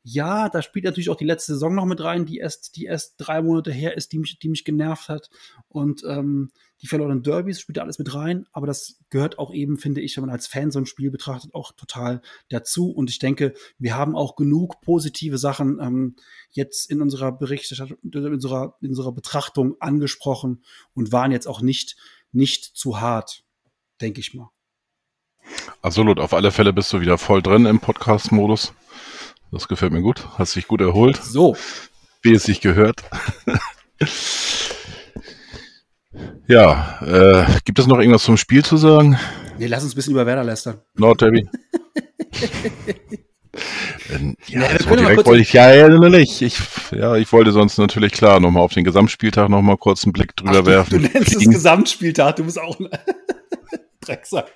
[0.10, 3.16] ja, da spielt natürlich auch die letzte Saison noch mit rein, die erst, die erst
[3.18, 5.30] drei Monate her ist, die mich, die mich genervt hat.
[5.68, 6.50] Und ähm,
[6.82, 10.16] die verlorenen Derbys spielt da alles mit rein, aber das gehört auch eben, finde ich,
[10.16, 12.90] wenn man als Fan so ein Spiel betrachtet, auch total dazu.
[12.90, 16.16] Und ich denke, wir haben auch genug positive Sachen ähm,
[16.52, 21.98] jetzt in unserer Berichterstattung, in unserer, in unserer Betrachtung angesprochen und waren jetzt auch nicht,
[22.32, 23.44] nicht zu hart,
[24.00, 24.52] denke ich mal.
[25.82, 28.74] Absolut, auf alle Fälle bist du wieder voll drin im Podcast-Modus.
[29.52, 30.28] Das gefällt mir gut.
[30.38, 31.18] Hast dich gut erholt.
[31.24, 31.56] So.
[32.22, 33.04] Wie es sich gehört.
[36.48, 39.18] ja, äh, gibt es noch irgendwas zum Spiel zu sagen?
[39.58, 40.82] Nee, lass uns ein bisschen über Werder lästern.
[40.96, 41.48] Nordderby.
[44.10, 46.42] Ähm, ja, ja so direkt wollte ich ja, ja nicht.
[46.42, 46.58] Ich,
[46.92, 50.60] ja, ich wollte sonst natürlich klar nochmal auf den Gesamtspieltag nochmal kurz einen Blick drüber
[50.60, 51.02] Ach, du, werfen.
[51.02, 52.78] Du nennst es Gesamtspieltag, du bist auch.
[54.08, 54.54] Drecksack.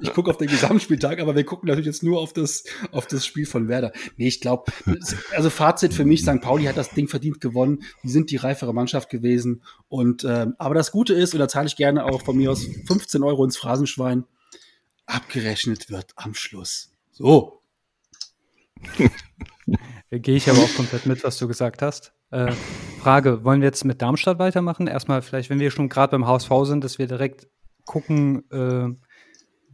[0.00, 3.26] Ich gucke auf den Gesamtspieltag, aber wir gucken natürlich jetzt nur auf das, auf das
[3.26, 3.92] Spiel von Werder.
[4.16, 4.72] Nee, ich glaube,
[5.34, 6.40] also Fazit für mich, St.
[6.40, 7.82] Pauli hat das Ding verdient gewonnen.
[8.02, 9.62] Die sind die reifere Mannschaft gewesen.
[9.88, 12.66] Und ähm, aber das Gute ist, und da zahle ich gerne auch von mir aus
[12.86, 14.24] 15 Euro ins Phrasenschwein,
[15.06, 16.92] abgerechnet wird am Schluss.
[17.10, 17.62] So.
[20.10, 22.12] Gehe ich aber auch komplett mit, was du gesagt hast.
[22.30, 22.52] Äh,
[23.00, 24.86] Frage, wollen wir jetzt mit Darmstadt weitermachen?
[24.86, 27.48] Erstmal vielleicht, wenn wir schon gerade beim HSV sind, dass wir direkt
[27.88, 28.94] gucken, äh,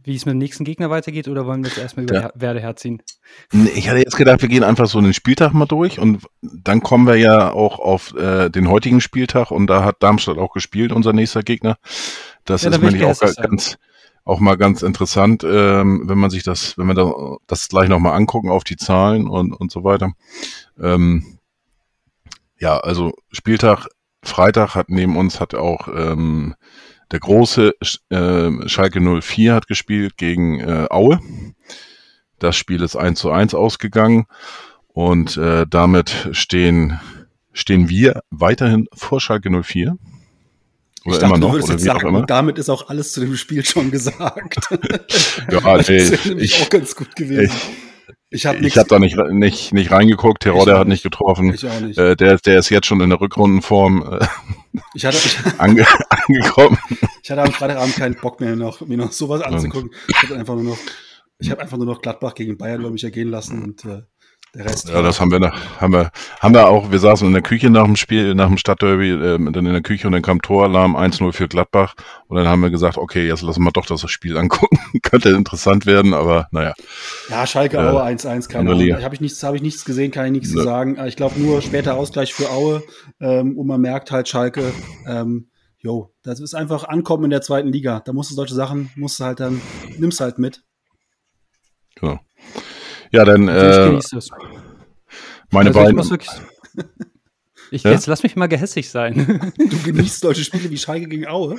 [0.03, 2.31] wie es mit dem nächsten Gegner weitergeht, oder wollen wir jetzt erstmal über ja.
[2.35, 3.01] Werde herziehen?
[3.75, 7.07] Ich hatte jetzt gedacht, wir gehen einfach so den Spieltag mal durch und dann kommen
[7.07, 11.11] wir ja auch auf äh, den heutigen Spieltag und da hat Darmstadt auch gespielt, unser
[11.11, 11.77] nächster Gegner.
[12.45, 13.77] Das ja, ist nämlich auch ganz,
[14.23, 18.15] auch mal ganz interessant, ähm, wenn man sich das, wenn wir da, das gleich nochmal
[18.15, 20.11] angucken auf die Zahlen und, und so weiter.
[20.79, 21.39] Ähm,
[22.59, 23.87] ja, also Spieltag
[24.23, 26.55] Freitag hat neben uns hat auch ähm,
[27.15, 27.73] der große
[28.09, 31.21] äh, Schalke 04 hat gespielt gegen äh, Aue.
[32.39, 34.25] Das Spiel ist 1 zu 1 ausgegangen
[34.89, 36.99] und äh, damit stehen,
[37.53, 39.95] stehen wir weiterhin vor Schalke 04.
[41.05, 43.21] Oder ich dachte, immer noch, du würdest jetzt sagen, und damit ist auch alles zu
[43.21, 44.67] dem Spiel schon gesagt.
[45.49, 47.45] ja, das wäre nämlich ich, auch ganz gut gewesen.
[47.45, 47.84] Ich,
[48.29, 50.43] ich habe hab da nicht, nicht, nicht reingeguckt.
[50.43, 51.53] Terodde hat nicht getroffen.
[51.53, 51.97] Ich auch nicht.
[51.97, 54.25] Äh, der, der ist jetzt schon in der Rückrundenform äh,
[54.93, 56.77] ich hatte, ich, ange, angekommen.
[57.23, 59.91] Ich hatte am Freitagabend keinen Bock mehr, noch, mir noch sowas anzugucken.
[60.07, 60.77] Ich habe einfach nur noch,
[61.39, 64.03] ich habe einfach nur noch Gladbach gegen Bayern über mich ergehen lassen und äh,
[64.55, 66.89] Der Rest ja, das haben wir, nach, haben wir, haben wir auch.
[66.89, 69.81] Wir saßen in der Küche nach dem Spiel, nach dem Stadtderby, äh, dann in der
[69.81, 71.95] Küche und dann kam Toralarm 1-0 für Gladbach
[72.27, 74.79] und dann haben wir gesagt, okay, jetzt lassen wir doch das Spiel angucken.
[75.01, 76.73] Könnte interessant werden, aber naja.
[77.29, 79.03] Ja, Schalke Aue 1-1, keine Ahnung.
[79.03, 80.59] Habe ich nichts, habe ich nichts gesehen, kann ich nichts ne.
[80.59, 80.97] zu sagen.
[81.05, 82.81] Ich glaube nur später Ausgleich für Aue
[83.19, 84.71] ähm, und man merkt halt Schalke,
[85.05, 85.49] ähm,
[85.79, 88.01] jo, das ist einfach Ankommen in der zweiten Liga.
[88.05, 89.61] Da musst du solche Sachen, musst du halt dann,
[89.97, 90.63] nimmst halt mit.
[91.95, 92.19] Genau.
[93.15, 93.47] Ja, dann.
[93.47, 93.99] Äh,
[95.49, 95.99] meine also beiden.
[95.99, 96.27] Ich,
[97.71, 97.91] ich ja?
[97.91, 99.53] Jetzt lass mich mal gehässig sein.
[99.57, 101.55] Du genießt solche Spiele wie Schalke gegen Aue.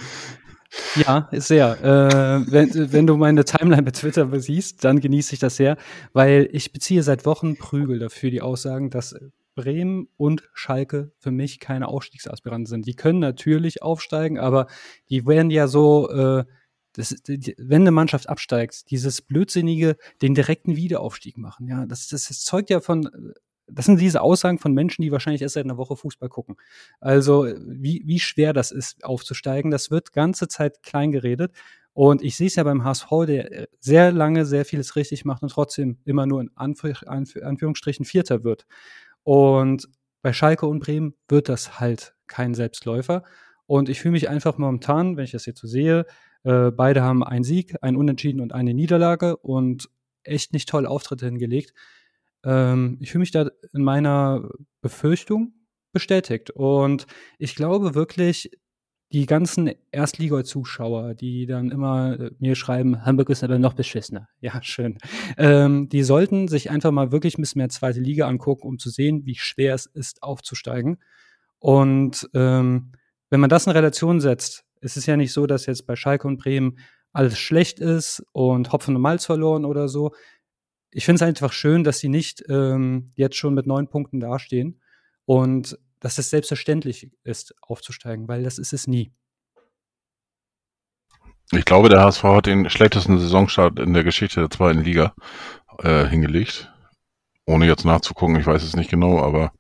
[0.96, 1.82] Ja, sehr.
[1.82, 5.78] Äh, wenn, wenn du meine Timeline bei Twitter siehst, dann genieße ich das sehr,
[6.12, 9.14] weil ich beziehe seit Wochen Prügel dafür die Aussagen, dass
[9.54, 12.86] Bremen und Schalke für mich keine Aufstiegsaspiranten sind.
[12.86, 14.66] Die können natürlich aufsteigen, aber
[15.09, 16.44] die werden ja so äh,
[16.97, 17.14] das,
[17.59, 22.70] wenn eine Mannschaft absteigt, dieses blödsinnige, den direkten Wiederaufstieg machen, ja, das, das, das zeugt
[22.70, 23.34] ja von,
[23.68, 26.57] das sind diese Aussagen von Menschen, die wahrscheinlich erst seit einer Woche Fußball gucken.
[27.01, 31.53] Also, wie, wie schwer das ist, aufzusteigen, das wird ganze Zeit klein geredet.
[31.92, 35.49] Und ich sehe es ja beim HSV, der sehr lange sehr vieles richtig macht und
[35.49, 38.66] trotzdem immer nur in Anführ Anführungsstrichen Vierter wird.
[39.22, 39.88] Und
[40.22, 43.24] bei Schalke und Bremen wird das halt kein Selbstläufer.
[43.66, 46.05] Und ich fühle mich einfach momentan, wenn ich das jetzt so sehe,
[46.47, 49.90] äh, beide haben einen Sieg, einen Unentschieden und eine Niederlage und
[50.22, 51.74] echt nicht tolle Auftritte hingelegt.
[52.44, 54.49] Ähm, ich fühle mich da in meiner
[54.80, 55.55] Befürchtung
[55.92, 56.51] bestätigt.
[56.51, 57.07] Und
[57.38, 58.53] ich glaube wirklich,
[59.12, 64.28] die ganzen Erstliga-Zuschauer, die dann immer äh, mir schreiben, Hamburg ist aber noch beschissener.
[64.40, 64.99] Ja, schön.
[65.38, 68.90] Ähm, die sollten sich einfach mal wirklich ein bisschen mehr zweite Liga angucken, um zu
[68.90, 70.99] sehen, wie schwer es ist, aufzusteigen.
[71.59, 72.92] Und ähm,
[73.30, 76.28] wenn man das in Relation setzt, es ist ja nicht so, dass jetzt bei Schalke
[76.28, 76.78] und Bremen
[77.12, 80.14] alles schlecht ist und Hopfen und Malz verloren oder so.
[80.91, 84.80] Ich finde es einfach schön, dass sie nicht ähm, jetzt schon mit neun Punkten dastehen
[85.24, 89.12] und dass es selbstverständlich ist, aufzusteigen, weil das ist es nie.
[91.53, 95.14] Ich glaube, der HSV hat den schlechtesten Saisonstart in der Geschichte der zweiten Liga
[95.78, 96.72] äh, hingelegt.
[97.45, 99.53] Ohne jetzt nachzugucken, ich weiß es nicht genau, aber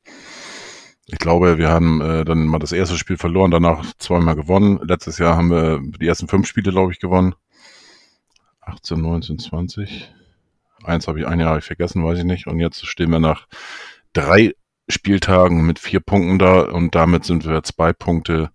[1.06, 4.80] ich glaube, wir haben äh, dann mal das erste Spiel verloren, danach zweimal gewonnen.
[4.82, 7.34] Letztes Jahr haben wir die ersten fünf Spiele, glaube ich, gewonnen.
[8.62, 10.12] 18, 19, 20.
[10.82, 12.48] Eins habe ich, ein Jahr vergessen, weiß ich nicht.
[12.48, 13.46] Und jetzt stehen wir nach
[14.12, 14.54] drei
[14.88, 18.50] Spieltagen mit vier Punkten da und damit sind wir zwei Punkte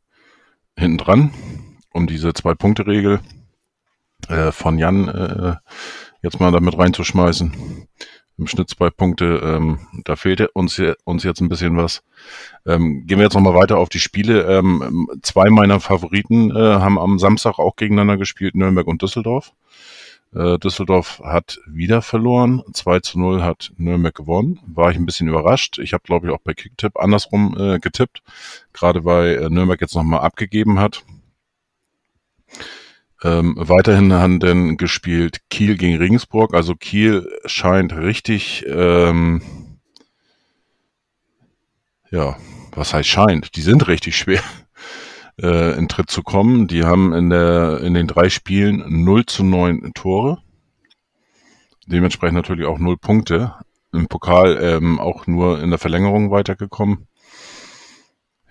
[0.77, 1.31] hinten dran,
[1.93, 3.19] um diese Zwei-Punkte-Regel
[4.27, 5.55] äh, von Jan äh,
[6.21, 7.87] jetzt mal damit reinzuschmeißen
[8.41, 9.41] im Schnitt zwei Punkte.
[9.43, 12.03] Ähm, da fehlt uns, uns jetzt ein bisschen was.
[12.65, 14.43] Ähm, gehen wir jetzt nochmal weiter auf die Spiele.
[14.43, 19.53] Ähm, zwei meiner Favoriten äh, haben am Samstag auch gegeneinander gespielt, Nürnberg und Düsseldorf.
[20.33, 22.63] Äh, Düsseldorf hat wieder verloren.
[22.73, 24.59] 2 zu 0 hat Nürnberg gewonnen.
[24.65, 25.77] War ich ein bisschen überrascht.
[25.79, 28.23] Ich habe, glaube ich, auch bei Kicktipp andersrum äh, getippt.
[28.73, 31.03] Gerade weil äh, Nürnberg jetzt nochmal abgegeben hat.
[33.24, 36.53] Ähm, weiterhin haben dann gespielt Kiel gegen Regensburg.
[36.55, 39.41] Also Kiel scheint richtig, ähm,
[42.09, 42.36] ja,
[42.72, 43.55] was heißt scheint?
[43.55, 44.41] Die sind richtig schwer
[45.41, 46.67] äh, in Tritt zu kommen.
[46.67, 50.41] Die haben in, der, in den drei Spielen 0 zu 9 Tore.
[51.86, 53.53] Dementsprechend natürlich auch 0 Punkte.
[53.93, 57.07] Im Pokal ähm, auch nur in der Verlängerung weitergekommen.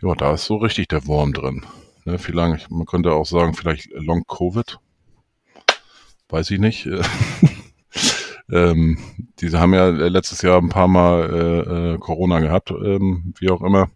[0.02, 1.64] Ja, da ist so richtig der Wurm drin.
[2.04, 4.78] Ne, vielleicht, man könnte auch sagen, vielleicht Long Covid.
[6.28, 6.88] Weiß ich nicht.
[8.52, 8.98] ähm,
[9.40, 13.62] diese haben ja letztes Jahr ein paar Mal äh, äh, Corona gehabt, ähm, wie auch
[13.62, 13.90] immer.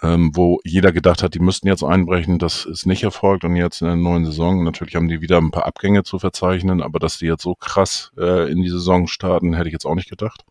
[0.00, 2.38] Ähm, wo jeder gedacht hat, die müssten jetzt einbrechen.
[2.38, 4.62] Das ist nicht erfolgt und jetzt in der neuen Saison.
[4.62, 8.12] Natürlich haben die wieder ein paar Abgänge zu verzeichnen, aber dass die jetzt so krass
[8.16, 10.44] äh, in die Saison starten, hätte ich jetzt auch nicht gedacht.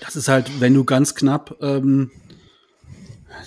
[0.00, 2.10] Das ist halt, wenn du ganz knapp ähm,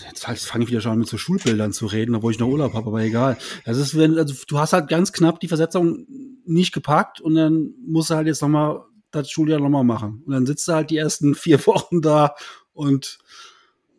[0.06, 2.74] Jetzt fange ich wieder schon an mit so Schulbildern zu reden, obwohl ich noch Urlaub
[2.74, 3.38] habe, aber egal.
[3.66, 6.06] Das ist, wenn, also du hast halt ganz knapp die Versetzung
[6.46, 8.82] nicht gepackt und dann musst du halt jetzt nochmal
[9.12, 10.24] das Schuljahr nochmal machen.
[10.26, 12.36] Und dann sitzt du halt die ersten vier Wochen da
[12.74, 13.20] und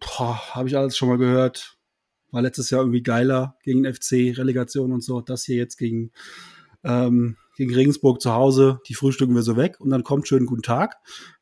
[0.05, 1.77] habe ich alles schon mal gehört.
[2.31, 5.21] War letztes Jahr irgendwie geiler gegen FC, Relegation und so.
[5.21, 6.11] Das hier jetzt gegen
[6.83, 10.63] ähm, gegen Regensburg zu Hause, die frühstücken wir so weg und dann kommt schön guten
[10.63, 10.97] Tag,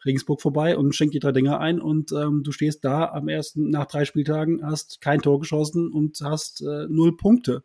[0.05, 3.71] Regensburg vorbei und schenkt die drei Dinger ein und ähm, du stehst da am ersten,
[3.71, 7.63] nach drei Spieltagen, hast kein Tor geschossen und hast äh, null Punkte.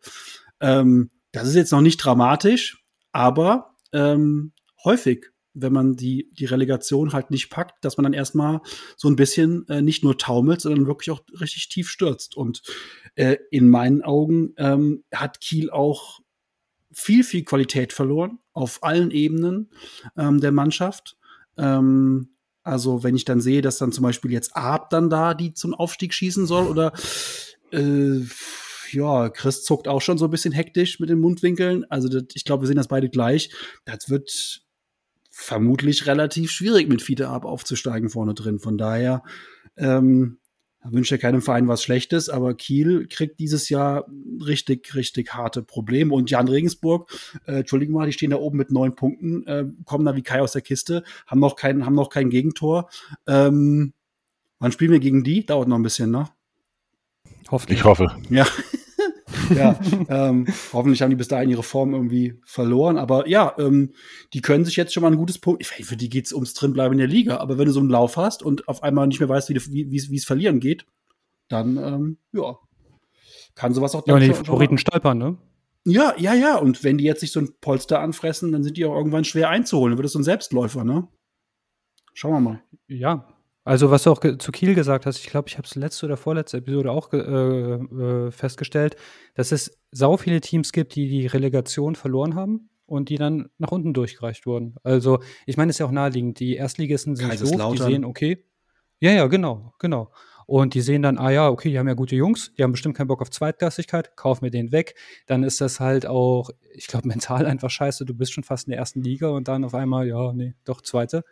[0.60, 4.52] Ähm, das ist jetzt noch nicht dramatisch, aber ähm,
[4.84, 5.26] häufig
[5.56, 8.60] wenn man die, die Relegation halt nicht packt, dass man dann erstmal
[8.96, 12.36] so ein bisschen äh, nicht nur taumelt, sondern wirklich auch richtig tief stürzt.
[12.36, 12.62] Und
[13.14, 16.20] äh, in meinen Augen ähm, hat Kiel auch
[16.92, 19.70] viel, viel Qualität verloren auf allen Ebenen
[20.16, 21.16] ähm, der Mannschaft.
[21.56, 22.30] Ähm,
[22.62, 25.72] Also wenn ich dann sehe, dass dann zum Beispiel jetzt Art dann da die zum
[25.72, 26.92] Aufstieg schießen soll oder
[27.70, 28.20] äh,
[28.90, 31.84] ja, Chris zuckt auch schon so ein bisschen hektisch mit den Mundwinkeln.
[31.90, 33.50] Also das, ich glaube, wir sehen das beide gleich.
[33.84, 34.62] Das wird
[35.30, 38.58] vermutlich relativ schwierig mit Fiete Ab aufzusteigen vorne drin.
[38.58, 39.22] Von daher
[39.76, 40.38] ähm,
[40.84, 44.06] wünsche ja keinem Verein was Schlechtes, aber Kiel kriegt dieses Jahr
[44.44, 46.14] richtig, richtig harte Probleme.
[46.14, 47.10] Und Jan Regensburg,
[47.46, 50.40] äh, Entschuldigung mal, die stehen da oben mit neun Punkten, äh, kommen da wie Kai
[50.40, 52.88] aus der Kiste, haben noch kein, haben noch kein Gegentor.
[53.26, 53.92] Ähm,
[54.58, 55.44] wann spielen wir gegen die?
[55.44, 56.28] Dauert noch ein bisschen, ne?
[57.50, 57.80] Hoffentlich.
[57.80, 58.16] Ich hoffe.
[58.30, 58.46] Ja.
[59.54, 59.78] ja,
[60.08, 62.98] ähm, hoffentlich haben die bis dahin ihre Form irgendwie verloren.
[62.98, 63.92] Aber ja, ähm,
[64.32, 65.64] die können sich jetzt schon mal ein gutes Punkt.
[65.66, 67.38] Für die geht es ums Drinbleiben in der Liga.
[67.38, 70.24] Aber wenn du so einen Lauf hast und auf einmal nicht mehr weißt, wie es
[70.24, 70.86] verlieren geht,
[71.48, 72.58] dann ähm, ja,
[73.54, 74.06] kann sowas auch.
[74.06, 75.36] Ja, und die Favoriten stolpern, ne?
[75.84, 76.56] Ja, ja, ja.
[76.56, 79.50] Und wenn die jetzt sich so ein Polster anfressen, dann sind die auch irgendwann schwer
[79.50, 79.92] einzuholen.
[79.92, 81.06] Dann wird es so ein Selbstläufer, ne?
[82.12, 82.62] Schauen wir mal.
[82.88, 83.28] Ja,
[83.66, 86.16] also, was du auch zu Kiel gesagt hast, ich glaube, ich habe es letzte oder
[86.16, 88.94] vorletzte Episode auch äh, äh, festgestellt,
[89.34, 93.72] dass es sau viele Teams gibt, die die Relegation verloren haben und die dann nach
[93.72, 94.76] unten durchgereicht wurden.
[94.84, 96.38] Also, ich meine, es ist ja auch naheliegend.
[96.38, 98.44] Die Erstligisten sind doof, die sehen, okay.
[99.00, 100.12] Ja, ja, genau, genau.
[100.46, 102.96] Und die sehen dann, ah ja, okay, die haben ja gute Jungs, die haben bestimmt
[102.96, 104.94] keinen Bock auf Zweitklassigkeit, kauf mir den weg.
[105.26, 108.04] Dann ist das halt auch, ich glaube, mental einfach scheiße.
[108.04, 110.80] Du bist schon fast in der ersten Liga und dann auf einmal, ja, nee, doch
[110.82, 111.24] zweite.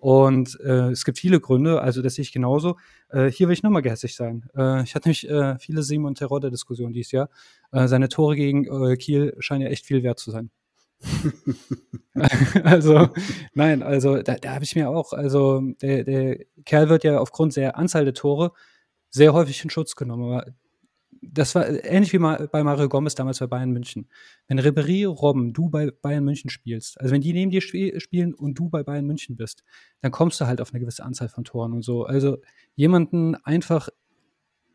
[0.00, 2.76] Und äh, es gibt viele Gründe, also das sehe ich genauso.
[3.08, 4.44] Äh, hier will ich nochmal gehässig sein.
[4.56, 7.30] Äh, ich hatte nämlich äh, viele Simon Terodde-Diskussionen dieses Jahr.
[7.72, 10.50] Äh, seine Tore gegen äh, Kiel scheinen ja echt viel wert zu sein.
[12.64, 13.08] also,
[13.54, 17.56] nein, also da, da habe ich mir auch, also der, der Kerl wird ja aufgrund
[17.56, 18.52] der Anzahl der Tore
[19.10, 20.24] sehr häufig in Schutz genommen.
[20.24, 20.46] Aber
[21.22, 24.08] das war ähnlich wie bei Mario Gomez damals bei Bayern München.
[24.46, 28.54] Wenn Ribéry, Robben, du bei Bayern München spielst, also wenn die neben dir spielen und
[28.54, 29.64] du bei Bayern München bist,
[30.00, 32.04] dann kommst du halt auf eine gewisse Anzahl von Toren und so.
[32.04, 32.38] Also
[32.74, 33.88] jemanden einfach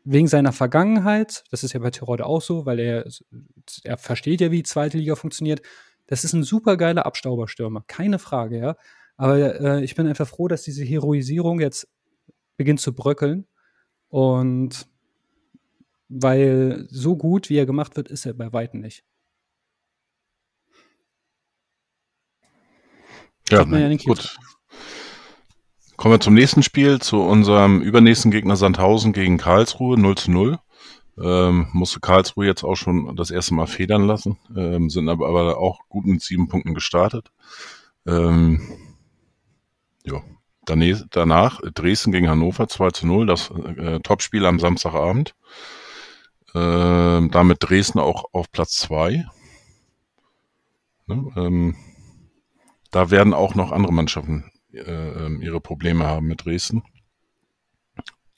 [0.04, 3.06] wegen seiner Vergangenheit, das ist ja bei Tirode auch so, weil er,
[3.84, 5.62] er versteht ja, wie die zweite Liga funktioniert,
[6.06, 8.76] das ist ein super geiler Abstauberstürmer, keine Frage, ja.
[9.16, 11.88] Aber äh, ich bin einfach froh, dass diese Heroisierung jetzt
[12.56, 13.46] beginnt zu bröckeln.
[14.08, 14.86] Und
[16.08, 19.04] weil so gut, wie er gemacht wird, ist er bei Weitem nicht.
[23.50, 24.36] Ja, ja gut.
[25.96, 30.58] Kommen wir zum nächsten Spiel, zu unserem übernächsten Gegner Sandhausen gegen Karlsruhe, 0 zu 0.
[31.16, 35.58] Ähm, musste Karlsruhe jetzt auch schon das erste Mal federn lassen, ähm, sind aber, aber
[35.58, 37.30] auch gut mit sieben Punkten gestartet.
[38.06, 38.60] Ähm,
[40.04, 40.22] ja.
[40.66, 45.34] Danach Dresden gegen Hannover 2 zu 0, das äh, Topspiel am Samstagabend.
[46.54, 49.26] Ähm, damit Dresden auch auf Platz 2.
[51.06, 51.76] Ne, ähm,
[52.90, 56.82] da werden auch noch andere Mannschaften äh, ähm, ihre Probleme haben mit Dresden.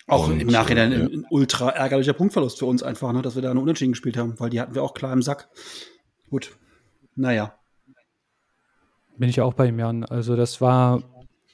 [0.07, 3.43] Auch und, im Nachhinein äh, ein, ultra ärgerlicher Punktverlust für uns einfach, ne, dass wir
[3.43, 5.49] da eine Unentschieden gespielt haben, weil die hatten wir auch klar im Sack.
[6.31, 6.57] Gut,
[7.17, 7.55] naja.
[9.17, 10.05] Bin ich auch bei ihm, Jan.
[10.05, 11.03] Also das war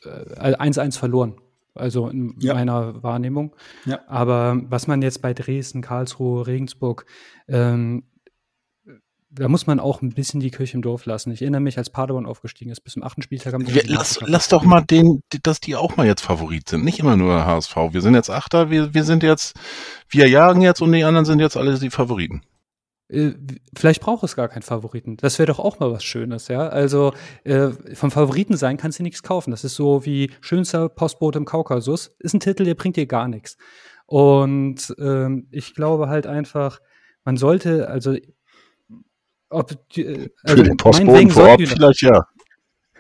[0.05, 1.41] 1-1 äh, verloren.
[1.75, 2.55] Also in ja.
[2.55, 3.57] meiner Wahrnehmung.
[3.87, 4.01] Ja.
[4.07, 7.07] Aber was man jetzt bei Dresden, Karlsruhe, Regensburg,
[7.49, 8.05] ähm,
[9.35, 11.31] da muss man auch ein bisschen die Kirche im Dorf lassen.
[11.31, 13.67] Ich erinnere mich, als Paderborn aufgestiegen ist, bis zum achten Spieltag haben.
[13.67, 16.85] Wir, lass, lass doch mal den, dass die auch mal jetzt Favorit sind.
[16.85, 17.75] Nicht immer nur HSV.
[17.93, 19.57] Wir sind jetzt Achter, wir, wir sind jetzt,
[20.09, 22.43] wir jagen jetzt und die anderen sind jetzt alle die Favoriten.
[23.09, 23.33] Äh,
[23.75, 25.17] vielleicht braucht es gar keinen Favoriten.
[25.17, 26.69] Das wäre doch auch mal was Schönes, ja.
[26.69, 27.15] Also
[27.45, 29.51] äh, vom Favoriten sein kannst du nichts kaufen.
[29.51, 32.15] Das ist so wie schönster Postbote im Kaukasus.
[32.19, 33.57] Ist ein Titel, der bringt dir gar nichts.
[34.05, 36.81] Und ähm, ich glaube halt einfach,
[37.25, 38.15] man sollte, also
[39.53, 42.27] ob äh, also Für den Postboten vor Ort vielleicht ja.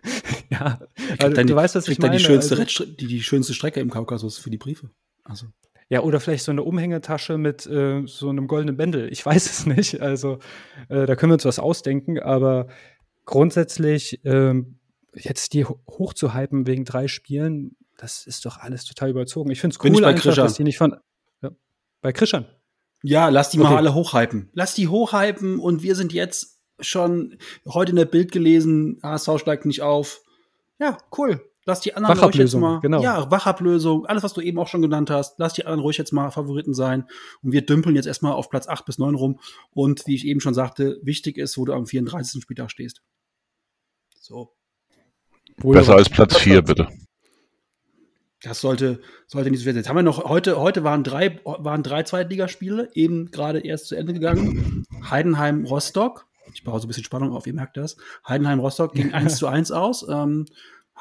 [0.50, 0.80] ja,
[1.18, 2.16] also, du weißt, was ich meine.
[2.16, 4.90] Die schönste, also, die, die schönste Strecke im Kaukasus für die Briefe.
[5.24, 5.46] Also.
[5.88, 9.12] Ja, oder vielleicht so eine Umhängetasche mit äh, so einem goldenen Bändel.
[9.12, 10.00] Ich weiß es nicht.
[10.00, 10.38] Also,
[10.88, 12.68] äh, da können wir uns was ausdenken, aber
[13.24, 14.78] grundsätzlich ähm,
[15.14, 19.50] jetzt die hochzuhypen wegen drei Spielen, das ist doch alles total überzogen.
[19.50, 20.96] Ich finde es cool, einfach, dass die nicht von.
[21.42, 21.50] Ja,
[22.00, 22.46] bei Krischern.
[23.02, 23.68] Ja, lass die okay.
[23.68, 24.50] mal alle hochhypen.
[24.52, 27.36] Lass die hochhypen und wir sind jetzt schon
[27.68, 30.22] heute in der Bild gelesen, HSV steigt nicht auf.
[30.78, 31.40] Ja, cool.
[31.64, 32.80] Lass die anderen ruhig jetzt mal.
[32.80, 33.02] Genau.
[33.02, 35.38] Ja, Wachablösung, alles, was du eben auch schon genannt hast.
[35.38, 37.06] Lass die anderen ruhig jetzt mal Favoriten sein.
[37.42, 39.38] Und wir dümpeln jetzt erstmal auf Platz 8 bis 9 rum.
[39.70, 42.42] Und wie ich eben schon sagte, wichtig ist, wo du am 34.
[42.42, 43.02] Spieltag stehst.
[44.18, 44.56] So.
[45.58, 46.88] Besser als Platz 4, bitte.
[48.42, 49.80] Das sollte, sollte nicht so viel sein.
[49.80, 53.94] Jetzt haben wir noch, heute, heute waren drei, waren drei Zweitligaspiele, eben gerade erst zu
[53.94, 54.84] Ende gegangen.
[55.08, 56.26] Heidenheim, Rostock.
[56.52, 57.96] Ich baue so ein bisschen Spannung auf, ihr merkt das.
[58.26, 60.06] Heidenheim, Rostock ging 1 zu 1 aus.
[60.08, 60.46] Ähm,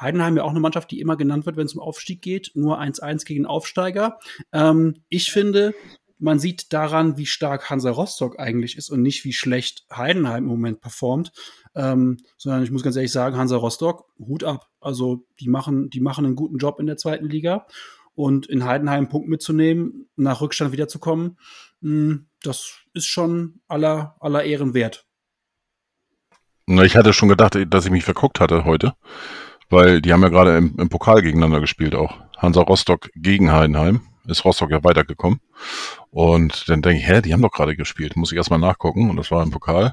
[0.00, 2.52] Heidenheim ja auch eine Mannschaft, die immer genannt wird, wenn es um Aufstieg geht.
[2.54, 4.18] Nur 1-1 gegen Aufsteiger.
[4.52, 5.74] Ähm, ich finde,
[6.22, 10.50] man sieht daran, wie stark Hansa Rostock eigentlich ist und nicht, wie schlecht Heidenheim im
[10.50, 11.32] Moment performt.
[11.74, 14.68] Ähm, sondern ich muss ganz ehrlich sagen, Hansa Rostock, Hut ab.
[14.80, 17.66] Also die machen, die machen einen guten Job in der zweiten Liga.
[18.14, 21.38] Und in Heidenheim einen Punkt mitzunehmen, nach Rückstand wiederzukommen,
[21.80, 25.06] hm, das ist schon aller, aller Ehren wert.
[26.66, 28.94] Na, ich hatte schon gedacht, dass ich mich verguckt hatte heute,
[29.70, 32.20] weil die haben ja gerade im, im Pokal gegeneinander gespielt auch.
[32.36, 34.02] Hansa Rostock gegen Heidenheim.
[34.26, 35.40] Ist Rostock ja weitergekommen.
[36.10, 38.16] Und dann denke ich, hä, die haben doch gerade gespielt.
[38.16, 39.10] Muss ich erstmal nachgucken.
[39.10, 39.92] Und das war im Pokal.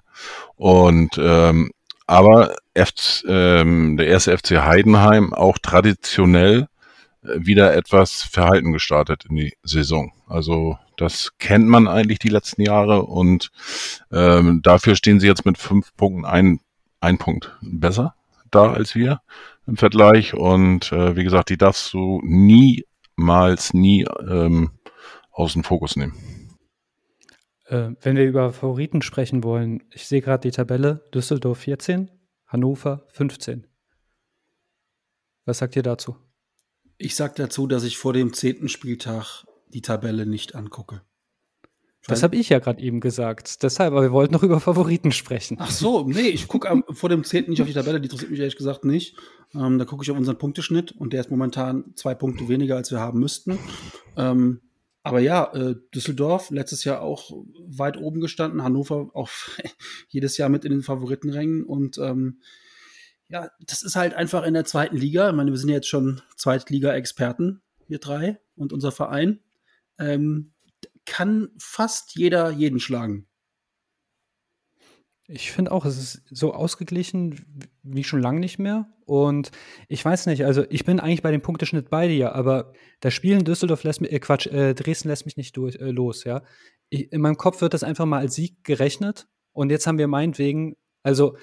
[0.55, 1.71] Und ähm,
[2.05, 6.67] aber F ähm, der erste FC Heidenheim auch traditionell
[7.23, 10.11] äh, wieder etwas verhalten gestartet in die Saison.
[10.27, 13.51] Also das kennt man eigentlich die letzten Jahre und
[14.11, 16.59] ähm, dafür stehen sie jetzt mit fünf Punkten ein,
[16.99, 18.15] ein Punkt besser
[18.51, 19.21] da als wir
[19.67, 20.33] im Vergleich.
[20.33, 22.21] Und äh, wie gesagt, die darfst du
[23.19, 24.71] niemals, nie ähm,
[25.31, 26.13] aus dem Fokus nehmen.
[27.65, 32.09] Äh, wenn wir über Favoriten sprechen wollen, ich sehe gerade die Tabelle, Düsseldorf 14,
[32.47, 33.67] Hannover 15.
[35.45, 36.15] Was sagt ihr dazu?
[36.97, 41.01] Ich sage dazu, dass ich vor dem zehnten Spieltag die Tabelle nicht angucke.
[42.09, 43.63] Das habe ich ja gerade eben gesagt.
[43.63, 45.57] Deshalb, aber wir wollten noch über Favoriten sprechen.
[45.59, 47.49] Ach so, nee, ich gucke vor dem 10.
[47.49, 49.15] nicht auf die Tabelle, die interessiert mich ehrlich gesagt nicht.
[49.55, 52.91] Ähm, da gucke ich auf unseren Punkteschnitt und der ist momentan zwei Punkte weniger, als
[52.91, 53.57] wir haben müssten.
[54.17, 54.61] Ähm,
[55.01, 57.31] aber ja, äh, Düsseldorf letztes Jahr auch
[57.67, 59.29] weit oben gestanden, Hannover auch
[60.09, 62.41] jedes Jahr mit in den Favoritenrängen und ähm,
[63.29, 65.29] ja, das ist halt einfach in der zweiten Liga.
[65.29, 69.39] Ich meine, wir sind ja jetzt schon Zweitliga-Experten, wir drei und unser Verein.
[69.99, 70.51] Ähm,
[71.09, 73.27] kann fast jeder jeden schlagen.
[75.27, 77.45] Ich finde auch, es ist so ausgeglichen
[77.83, 78.87] wie schon lange nicht mehr.
[79.05, 79.51] Und
[79.87, 83.37] ich weiß nicht, also ich bin eigentlich bei dem Punkteschnitt bei dir, aber das Spiel
[83.37, 86.43] in Düsseldorf lässt mich, äh Quatsch, äh, Dresden lässt mich nicht durch, äh, los, ja.
[86.89, 89.27] Ich, in meinem Kopf wird das einfach mal als Sieg gerechnet.
[89.51, 91.37] Und jetzt haben wir meinetwegen, also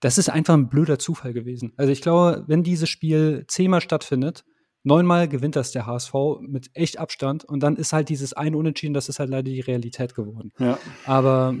[0.00, 1.74] das ist einfach ein blöder Zufall gewesen.
[1.76, 4.44] Also ich glaube, wenn dieses Spiel zehnmal stattfindet,
[4.84, 8.94] neunmal gewinnt das der HSV mit echt Abstand und dann ist halt dieses eine Unentschieden,
[8.94, 10.52] das ist halt leider die Realität geworden.
[10.58, 10.78] Ja.
[11.06, 11.54] Aber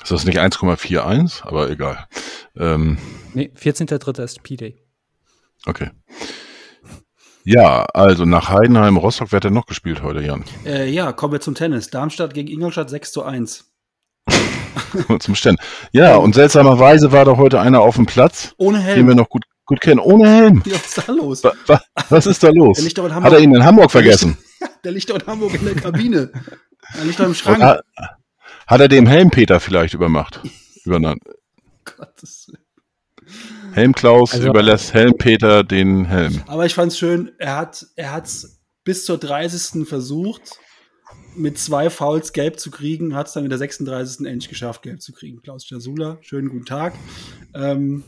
[0.01, 1.45] Ist das nicht 1,41?
[1.45, 2.07] Aber egal.
[2.55, 2.97] Ähm,
[3.33, 4.23] nee, 14.3.
[4.23, 4.77] ist Pi Day.
[5.65, 5.91] Okay.
[7.43, 10.43] Ja, also nach Heidenheim, Rostock, wer hat denn noch gespielt heute, Jan?
[10.65, 11.89] Äh, ja, kommen wir zum Tennis.
[11.89, 13.70] Darmstadt gegen Ingolstadt 6 zu 1.
[15.19, 15.59] zum Stand.
[15.91, 18.99] Ja, und seltsamerweise war da heute einer auf dem Platz, ohne Helm.
[18.99, 20.63] den wir noch gut, gut kennen, ohne Helm.
[20.65, 21.43] Ja, was ist da los?
[21.43, 22.79] Was, was ist da los?
[22.79, 24.37] Hat er ihn in Hamburg vergessen?
[24.83, 26.31] Der liegt, doch in Hamburg in der Kabine.
[26.95, 27.61] Der liegt doch im Schrank.
[27.63, 27.83] Hat,
[28.67, 30.39] hat, er dem Helmpeter vielleicht übermacht?
[30.85, 31.23] Übernannt.
[31.83, 32.51] Gottes
[33.73, 36.43] Helm Klaus also, überlässt Helmpeter den Helm.
[36.47, 38.21] Aber ich fand's schön, er hat er
[38.83, 39.87] bis zur 30.
[39.87, 40.57] versucht
[41.35, 44.25] mit zwei Fouls gelb zu kriegen, hat es dann in der 36.
[44.25, 45.41] endlich geschafft, gelb zu kriegen.
[45.41, 46.93] Klaus Jasula, schönen guten Tag.
[47.53, 48.03] Ähm,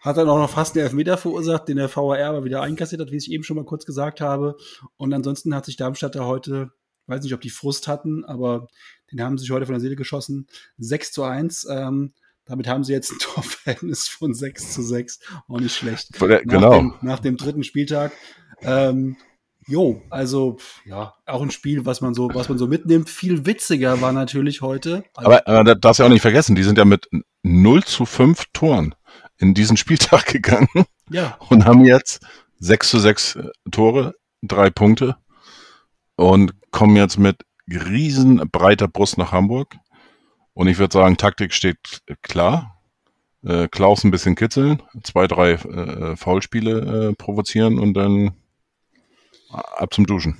[0.00, 3.12] hat dann auch noch fast einen Elfmeter verursacht, den der VAR aber wieder einkassiert hat,
[3.12, 4.56] wie ich eben schon mal kurz gesagt habe.
[4.96, 6.72] Und ansonsten hat sich Darmstadt da heute,
[7.06, 8.66] weiß nicht, ob die Frust hatten, aber
[9.12, 10.48] den haben sie sich heute von der Seele geschossen.
[10.78, 11.66] 6 zu 1.
[11.70, 12.12] Ähm,
[12.44, 15.20] Damit haben sie jetzt ein Torverhältnis von 6 zu 6.
[15.46, 16.12] Auch nicht schlecht.
[16.18, 16.42] Genau.
[16.42, 18.12] Nach dem, nach dem dritten Spieltag.
[18.62, 19.16] Ähm,
[19.66, 23.08] Jo, also ja, auch ein Spiel, was man so, was man so mitnimmt.
[23.08, 25.04] Viel witziger war natürlich heute.
[25.14, 27.08] Also, aber, aber das darfst du auch nicht vergessen, die sind ja mit
[27.42, 28.94] 0 zu 5 Toren
[29.38, 30.68] in diesen Spieltag gegangen.
[31.10, 31.36] Ja.
[31.48, 32.24] Und haben jetzt
[32.58, 35.16] 6 zu 6 äh, Tore, drei Punkte
[36.16, 39.76] und kommen jetzt mit riesen breiter Brust nach Hamburg.
[40.54, 42.80] Und ich würde sagen, Taktik steht klar.
[43.44, 48.32] Äh, Klaus ein bisschen kitzeln, zwei, drei äh, Foulspiele äh, provozieren und dann
[49.52, 50.36] ab zum Duschen.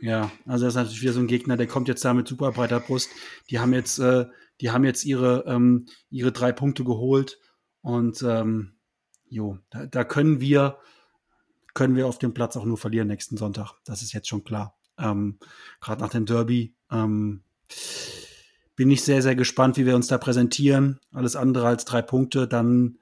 [0.00, 2.52] Ja, also das ist natürlich wieder so ein Gegner, der kommt jetzt da mit super
[2.52, 3.10] breiter Brust.
[3.50, 4.26] Die haben jetzt, äh,
[4.60, 7.38] die haben jetzt ihre, ähm, ihre drei Punkte geholt
[7.82, 8.72] und ähm,
[9.28, 10.78] jo, da, da, können wir,
[11.74, 13.74] können wir auf dem Platz auch nur verlieren nächsten Sonntag.
[13.84, 14.76] Das ist jetzt schon klar.
[14.98, 15.38] Ähm,
[15.80, 16.74] Gerade nach dem Derby.
[16.90, 17.42] Ähm,
[18.76, 21.00] bin ich sehr, sehr gespannt, wie wir uns da präsentieren.
[21.12, 22.98] Alles andere als drei Punkte, dann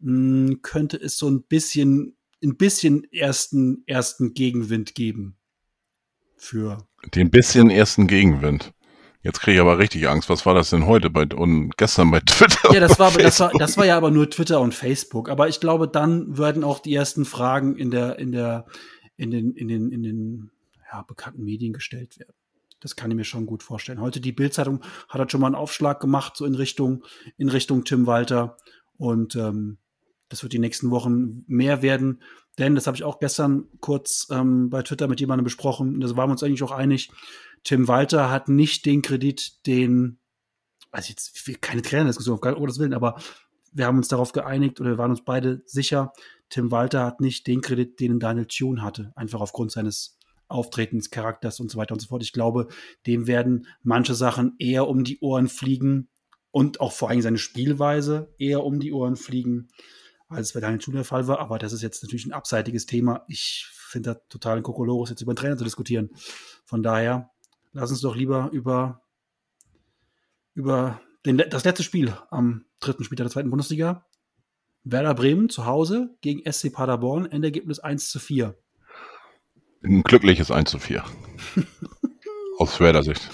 [0.00, 5.36] mh, hm, könnte es so ein bisschen ein bisschen ersten, ersten Gegenwind geben.
[6.36, 6.86] Für.
[7.14, 8.72] Den bisschen ersten Gegenwind.
[9.22, 10.28] Jetzt kriege ich aber richtig Angst.
[10.28, 12.74] Was war das denn heute bei, und gestern bei Twitter?
[12.74, 15.28] Ja, das war, das war, das war ja aber nur Twitter und Facebook.
[15.28, 18.66] Aber ich glaube, dann werden auch die ersten Fragen in der, in der,
[19.16, 20.50] in den, in den, in den,
[20.92, 22.34] ja, bekannten Medien gestellt werden.
[22.80, 24.00] Das kann ich mir schon gut vorstellen.
[24.00, 27.04] Heute die Bildzeitung hat halt schon mal einen Aufschlag gemacht, so in Richtung,
[27.38, 28.56] in Richtung Tim Walter.
[28.98, 29.78] Und ähm,
[30.32, 32.22] das wird die nächsten Wochen mehr werden,
[32.58, 36.00] denn das habe ich auch gestern kurz ähm, bei Twitter mit jemandem besprochen.
[36.00, 37.10] Da waren wir uns eigentlich auch einig.
[37.64, 40.18] Tim Walter hat nicht den Kredit, den,
[40.90, 43.16] also jetzt keine Trainerdiskussion, auf Gottes Willen, aber
[43.72, 46.12] wir haben uns darauf geeinigt oder wir waren uns beide sicher,
[46.48, 50.18] Tim Walter hat nicht den Kredit, den Daniel Thune hatte, einfach aufgrund seines
[50.48, 52.22] Auftretens, Charakters und so weiter und so fort.
[52.22, 52.68] Ich glaube,
[53.06, 56.08] dem werden manche Sachen eher um die Ohren fliegen
[56.50, 59.68] und auch vor allem seine Spielweise eher um die Ohren fliegen,
[60.32, 61.38] als es bei Daniel Thun der Fall war.
[61.38, 63.24] Aber das ist jetzt natürlich ein abseitiges Thema.
[63.28, 66.10] Ich finde das total ein Kokolores, jetzt über den Trainer zu diskutieren.
[66.64, 67.30] Von daher,
[67.72, 69.02] lass uns doch lieber über,
[70.54, 74.06] über den, das letzte Spiel am dritten Spieltag der zweiten Bundesliga.
[74.84, 78.56] Werder Bremen zu Hause gegen SC Paderborn, Endergebnis 1 zu 4.
[79.84, 81.04] Ein glückliches 1 zu 4.
[82.58, 83.30] Aus Werder Sicht.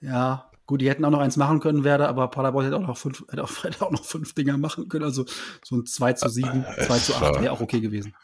[0.00, 2.96] Ja, Gut, die hätten auch noch eins machen können, Werder, aber Paderborn hätte auch noch
[2.96, 5.02] fünf, hätte auch, hätte auch noch fünf Dinger machen können.
[5.02, 5.24] Also
[5.64, 8.14] so ein 2 zu 7, es 2 zu 8 wäre auch okay gewesen.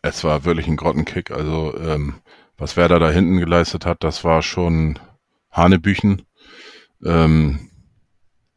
[0.00, 1.32] Es war wirklich ein Grottenkick.
[1.32, 2.20] Also ähm,
[2.56, 5.00] was Werder da hinten geleistet hat, das war schon
[5.50, 6.22] Hanebüchen.
[7.04, 7.68] Ähm,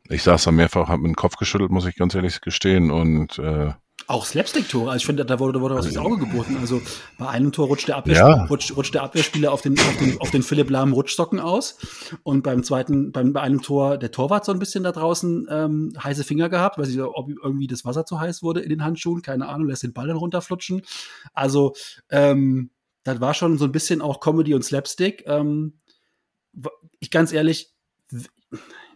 [0.07, 2.91] ich saß da mehrfach, habe mit dem Kopf geschüttelt, muss ich ganz ehrlich gestehen.
[2.91, 3.73] Und äh,
[4.07, 4.91] auch Slapstick-Tore.
[4.91, 6.57] Also ich finde, da wurde, da wurde was ins Auge geboten.
[6.59, 6.81] Also
[7.17, 8.45] bei einem Tor rutscht der, Abwehrspieler, ja.
[8.45, 11.77] rutscht, rutscht der Abwehrspieler auf den, auf den, auf den Philipp Lahm Rutschsocken aus.
[12.23, 15.93] Und beim zweiten, beim, bei einem Tor, der Torwart so ein bisschen da draußen ähm,
[16.01, 19.21] heiße Finger gehabt, weiß ich, ob irgendwie das Wasser zu heiß wurde in den Handschuhen,
[19.21, 20.83] keine Ahnung, lässt den Ball dann runterflutschen.
[21.33, 21.73] Also,
[22.09, 22.69] ähm,
[23.03, 25.23] das war schon so ein bisschen auch Comedy und Slapstick.
[25.27, 25.79] Ähm,
[26.99, 27.71] ich ganz ehrlich,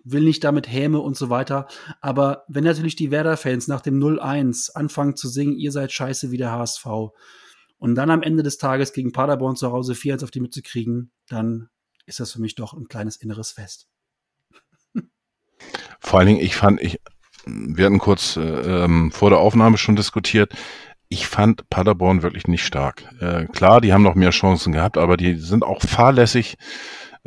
[0.03, 1.67] will nicht damit Häme und so weiter.
[2.01, 6.37] Aber wenn natürlich die Werder-Fans nach dem 0-1 anfangen zu singen, ihr seid scheiße wie
[6.37, 6.85] der HSV,
[7.79, 11.11] und dann am Ende des Tages gegen Paderborn zu Hause 4-1 auf die Mütze kriegen,
[11.27, 11.69] dann
[12.05, 13.87] ist das für mich doch ein kleines inneres Fest.
[15.99, 16.99] Vor allen Dingen, ich fand, ich,
[17.45, 20.53] wir hatten kurz äh, ähm, vor der Aufnahme schon diskutiert,
[21.07, 23.03] ich fand Paderborn wirklich nicht stark.
[23.19, 26.57] Äh, klar, die haben noch mehr Chancen gehabt, aber die sind auch fahrlässig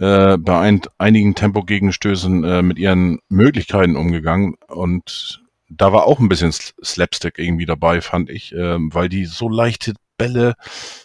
[0.02, 6.28] äh, bei ein, einigen Tempogegenstößen äh, mit ihren Möglichkeiten umgegangen und da war auch ein
[6.28, 10.54] bisschen Slapstick irgendwie dabei, fand ich, äh, weil die so leichte Bälle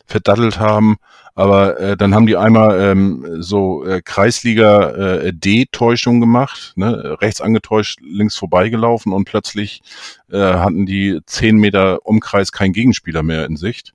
[0.05, 0.97] verdattelt haben.
[1.35, 7.17] Aber äh, dann haben die einmal ähm, so äh, Kreisliga äh, gemacht, ne?
[7.21, 9.83] rechts angetäuscht, links vorbeigelaufen und plötzlich
[10.31, 13.93] äh, hatten die zehn Meter Umkreis kein Gegenspieler mehr in Sicht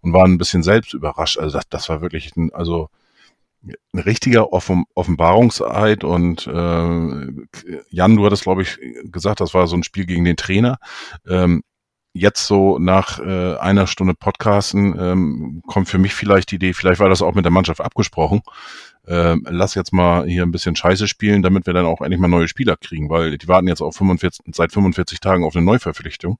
[0.00, 1.38] und waren ein bisschen selbst überrascht.
[1.38, 2.88] Also das, das war wirklich ein, also
[3.62, 7.26] ein richtiger Offen Offenbarungseid und äh,
[7.90, 10.78] Jan, du hattest, glaube ich, gesagt, das war so ein Spiel gegen den Trainer.
[11.28, 11.62] Ähm,
[12.12, 17.00] jetzt so nach äh, einer Stunde Podcasten ähm, kommt für mich vielleicht die Idee, vielleicht
[17.00, 18.42] war das auch mit der Mannschaft abgesprochen.
[19.06, 22.28] Ähm, lass jetzt mal hier ein bisschen Scheiße spielen, damit wir dann auch endlich mal
[22.28, 26.38] neue Spieler kriegen, weil die warten jetzt auf 45, seit 45 Tagen auf eine Neuverpflichtung.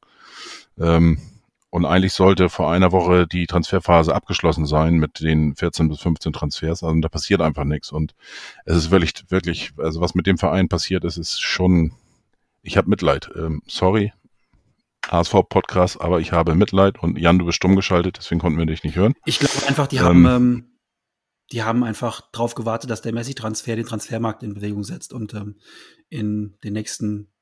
[0.79, 1.19] Ähm,
[1.71, 6.33] und eigentlich sollte vor einer Woche die Transferphase abgeschlossen sein mit den 14 bis 15
[6.33, 6.83] Transfers.
[6.83, 7.93] Also da passiert einfach nichts.
[7.93, 8.15] Und
[8.65, 11.93] es ist wirklich, wirklich, also was mit dem Verein passiert ist, ist schon,
[12.63, 13.31] ich habe Mitleid.
[13.37, 14.13] Ähm, sorry,
[15.09, 17.01] HSV-Podcast, aber ich habe Mitleid.
[17.01, 19.15] Und Jan, du bist stumm geschaltet, deswegen konnten wir dich nicht hören.
[19.25, 20.77] Ich glaube einfach, die haben, ähm, ähm,
[21.53, 25.61] die haben einfach darauf gewartet, dass der Messi-Transfer den Transfermarkt in Bewegung setzt und ähm,
[26.09, 27.33] in den nächsten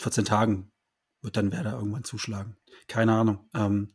[0.00, 0.70] 14 Tagen
[1.22, 2.56] wird dann Werder irgendwann zuschlagen.
[2.88, 3.48] Keine Ahnung.
[3.54, 3.92] Ähm,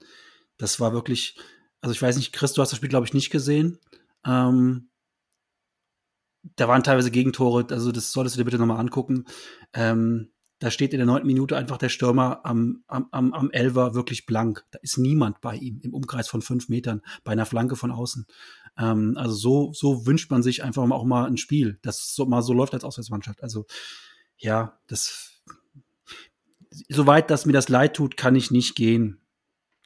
[0.58, 1.38] das war wirklich,
[1.82, 3.80] also ich weiß nicht, Chris, du hast das Spiel, glaube ich, nicht gesehen.
[4.26, 4.90] Ähm,
[6.56, 9.26] da waren teilweise Gegentore, also das solltest du dir bitte nochmal angucken.
[9.74, 13.96] Ähm, da steht in der neunten Minute einfach der Stürmer am, am, am, am Elver
[13.96, 14.64] wirklich blank.
[14.70, 18.28] Da ist niemand bei ihm im Umkreis von fünf Metern, bei einer Flanke von außen.
[18.78, 22.44] Ähm, also so, so wünscht man sich einfach auch mal ein Spiel, das so, mal
[22.44, 23.42] so läuft als Auswärtsmannschaft.
[23.42, 23.66] Also
[24.38, 25.31] ja, das
[26.90, 29.22] soweit, dass mir das leid tut, kann ich nicht gehen.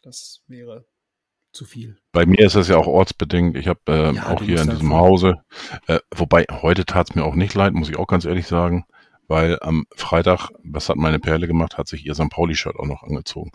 [0.02, 0.86] Das wäre
[1.52, 1.98] zu viel.
[2.12, 3.58] Bei mir ist das ja auch ortsbedingt.
[3.58, 5.42] Ich habe äh, ja, auch hier in diesem Hause,
[5.88, 8.86] äh, wobei heute tat es mir auch nicht leid, muss ich auch ganz ehrlich sagen
[9.28, 12.30] weil am Freitag, was hat meine Perle gemacht, hat sich ihr St.
[12.30, 13.52] Pauli-Shirt auch noch angezogen.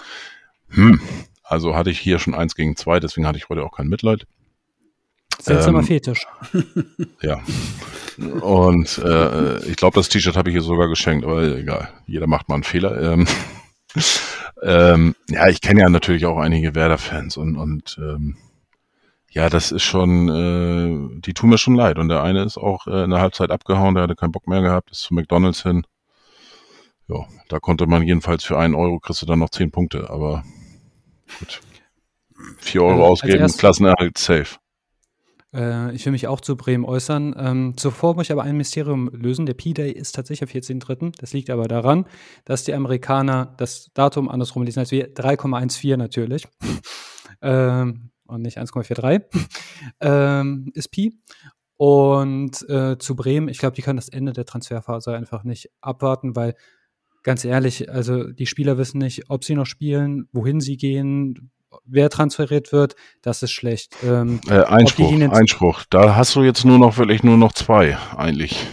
[0.68, 1.01] Hm,
[1.43, 4.26] also hatte ich hier schon eins gegen zwei, deswegen hatte ich heute auch kein Mitleid.
[5.41, 6.26] Seltsamer ähm, Fetisch.
[7.22, 7.41] Ja.
[8.41, 12.49] Und äh, ich glaube, das T-Shirt habe ich ihr sogar geschenkt, aber egal, jeder macht
[12.49, 13.01] mal einen Fehler.
[13.01, 13.26] Ähm,
[14.62, 18.36] ähm, ja, ich kenne ja natürlich auch einige Werder-Fans und, und ähm,
[19.30, 21.99] ja, das ist schon, äh, die tun mir schon leid.
[21.99, 24.61] Und der eine ist auch äh, in der Halbzeit abgehauen, der hatte keinen Bock mehr
[24.61, 25.86] gehabt, ist zu McDonalds hin.
[27.09, 30.45] Ja, da konnte man jedenfalls für einen Euro kriegst du dann noch zehn Punkte, aber
[31.38, 31.61] gut.
[32.59, 34.59] Vier Euro also, ausgeben, Klassenerhalt safe.
[35.55, 37.34] Äh, ich will mich auch zu Bremen äußern.
[37.36, 39.46] Ähm, zuvor muss ich aber ein Mysterium lösen.
[39.46, 41.12] Der P-Day ist tatsächlich am 14.3.
[41.18, 42.07] Das liegt aber daran,
[42.44, 46.46] dass die Amerikaner das Datum andersrum lesen als wir 3,14 natürlich.
[47.42, 49.22] ähm, und nicht 1,43
[50.01, 51.18] ähm, ist Pi.
[51.76, 56.36] Und äh, zu Bremen, ich glaube, die können das Ende der Transferphase einfach nicht abwarten,
[56.36, 56.55] weil
[57.22, 61.51] ganz ehrlich, also die Spieler wissen nicht, ob sie noch spielen, wohin sie gehen,
[61.84, 63.96] wer transferiert wird, das ist schlecht.
[64.02, 65.84] Ähm, äh, Einspruch, Einspruch.
[65.90, 68.66] Da hast du jetzt nur noch wirklich nur noch zwei, eigentlich.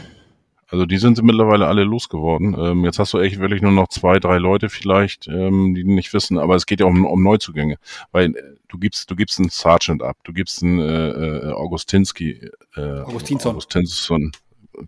[0.69, 2.55] Also die sind mittlerweile alle losgeworden.
[2.59, 6.13] Ähm, jetzt hast du echt wirklich nur noch zwei, drei Leute vielleicht, ähm, die nicht
[6.13, 7.77] wissen, aber es geht ja um, um Neuzugänge.
[8.11, 12.49] Weil äh, du gibst, du gibst einen Sergeant ab, du gibst einen äh, äh, Augustinski,
[12.75, 13.51] äh, Augustinsson.
[13.51, 14.31] Augustinsson,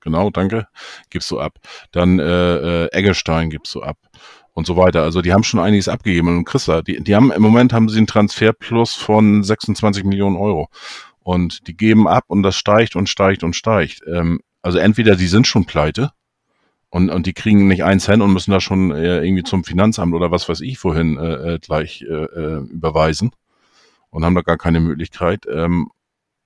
[0.02, 0.68] genau, danke,
[1.10, 1.60] gibst du ab.
[1.94, 3.98] Dann äh, äh, Eggestein gibst du ab
[4.60, 5.02] und so weiter.
[5.02, 6.28] Also die haben schon einiges abgegeben.
[6.28, 10.70] Und Christa, die, die haben im Moment haben sie einen Transferplus von 26 Millionen Euro.
[11.22, 14.02] Und die geben ab und das steigt und steigt und steigt.
[14.08, 16.12] Ähm, also entweder die sind schon pleite
[16.90, 20.14] und, und die kriegen nicht einen Cent und müssen da schon äh, irgendwie zum Finanzamt
[20.14, 23.32] oder was weiß ich wohin äh, äh, gleich äh, äh, überweisen
[24.10, 25.46] und haben da gar keine Möglichkeit.
[25.52, 25.90] Ähm,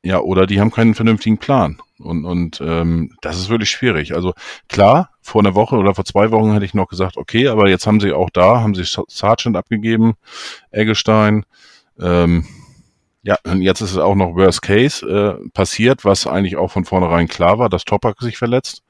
[0.04, 1.82] ja, oder die haben keinen vernünftigen Plan.
[2.04, 4.14] Und, und ähm, das ist wirklich schwierig.
[4.14, 4.34] Also
[4.68, 7.88] klar, vor einer Woche oder vor zwei Wochen hätte ich noch gesagt, okay, aber jetzt
[7.88, 10.14] haben sie auch da, haben sie Sargent abgegeben,
[10.72, 11.46] Eggestein,
[12.00, 12.46] ähm,
[13.26, 16.84] ja, und jetzt ist es auch noch Worst Case äh, passiert, was eigentlich auch von
[16.84, 18.84] vornherein klar war, dass Topak sich verletzt.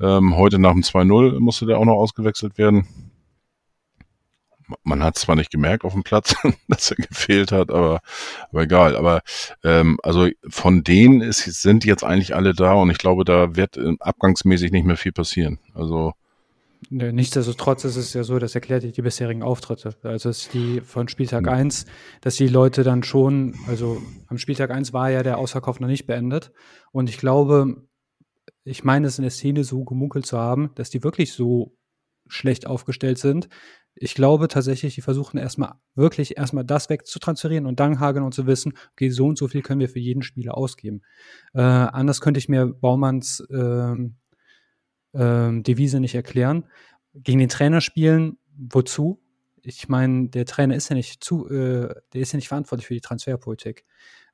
[0.00, 3.07] Ähm, heute nach dem 2-0 musste der auch noch ausgewechselt werden.
[4.82, 6.34] Man hat zwar nicht gemerkt auf dem Platz,
[6.68, 8.00] dass er gefehlt hat, aber,
[8.50, 8.96] aber egal.
[8.96, 9.22] Aber
[9.64, 13.76] ähm, also von denen ist, sind jetzt eigentlich alle da und ich glaube, da wird
[13.76, 15.58] äh, abgangsmäßig nicht mehr viel passieren.
[15.74, 16.14] Also
[16.90, 19.96] Nichtsdestotrotz ist es ja so, das erklärt die bisherigen Auftritte.
[20.02, 21.48] Also es ist die von Spieltag mhm.
[21.48, 21.86] 1,
[22.20, 26.06] dass die Leute dann schon, also am Spieltag 1 war ja der Ausverkauf noch nicht
[26.06, 26.52] beendet.
[26.92, 27.88] Und ich glaube,
[28.64, 31.76] ich meine es in der Szene so gemunkelt zu haben, dass die wirklich so
[32.28, 33.48] schlecht aufgestellt sind.
[34.00, 38.46] Ich glaube tatsächlich, die versuchen erstmal wirklich erstmal das wegzutransferieren und dann hagen und zu
[38.46, 41.02] wissen, okay, so und so viel können wir für jeden Spieler ausgeben.
[41.54, 43.94] Äh, anders könnte ich mir Baumanns äh,
[45.14, 46.64] ähm, Devise nicht erklären.
[47.14, 49.20] Gegen den Trainer spielen, wozu?
[49.62, 52.94] Ich meine, der Trainer ist ja nicht zu, äh, der ist ja nicht verantwortlich für
[52.94, 53.84] die Transferpolitik.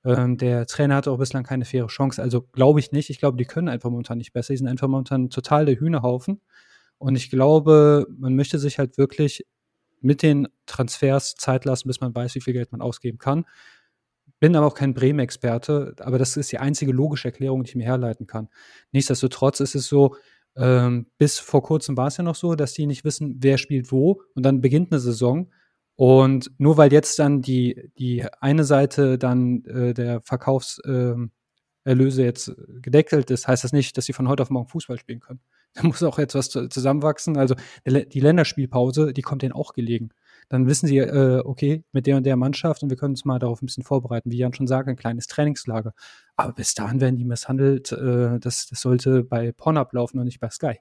[0.05, 2.21] Ähm, der Trainer hatte auch bislang keine faire Chance.
[2.23, 3.09] Also glaube ich nicht.
[3.11, 4.53] Ich glaube, die können einfach momentan nicht besser.
[4.53, 6.41] Die sind einfach momentan total der Hühnerhaufen.
[7.05, 9.45] Und ich glaube, man möchte sich halt wirklich
[10.01, 13.45] mit den Transfers Zeit lassen, bis man weiß, wie viel Geld man ausgeben kann.
[14.41, 17.85] Bin aber auch kein Bremen-Experte, aber das ist die einzige logische Erklärung, die ich mir
[17.85, 18.49] herleiten kann.
[18.91, 20.17] Nichtsdestotrotz ist es so,
[20.57, 23.93] ähm, bis vor kurzem war es ja noch so, dass die nicht wissen, wer spielt
[23.93, 24.23] wo.
[24.35, 25.53] Und dann beginnt eine Saison.
[25.97, 31.31] Und nur weil jetzt dann die, die eine Seite dann äh, der Verkaufserlöse
[31.85, 32.51] ähm, jetzt
[32.81, 35.41] gedeckelt ist, heißt das nicht, dass sie von heute auf morgen Fußball spielen können.
[35.75, 37.37] Da muss auch etwas zusammenwachsen.
[37.37, 40.11] Also die Länderspielpause, die kommt denen auch gelegen
[40.49, 43.39] dann wissen sie, äh, okay, mit der und der Mannschaft und wir können uns mal
[43.39, 44.31] darauf ein bisschen vorbereiten.
[44.31, 45.95] Wie Jan schon sagt, ein kleines Trainingslager.
[46.37, 47.93] Aber bis dahin werden die misshandelt.
[47.93, 50.79] Äh, das, das sollte bei Pornhub laufen und nicht bei Sky.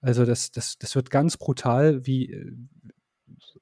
[0.00, 2.52] Also das, das, das wird ganz brutal, wie, äh,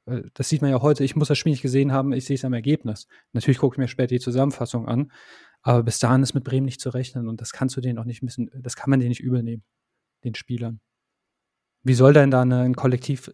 [0.06, 2.36] äh, das sieht man ja heute, ich muss das Spiel nicht gesehen haben, ich sehe
[2.36, 3.06] es am Ergebnis.
[3.32, 5.12] Natürlich gucke ich mir später die Zusammenfassung an,
[5.62, 8.04] aber bis dahin ist mit Bremen nicht zu rechnen und das kannst du denen auch
[8.04, 9.62] nicht müssen, das kann man denen nicht übel nehmen,
[10.26, 10.80] den Spielern.
[11.82, 13.30] wie soll denn da ein Kollektiv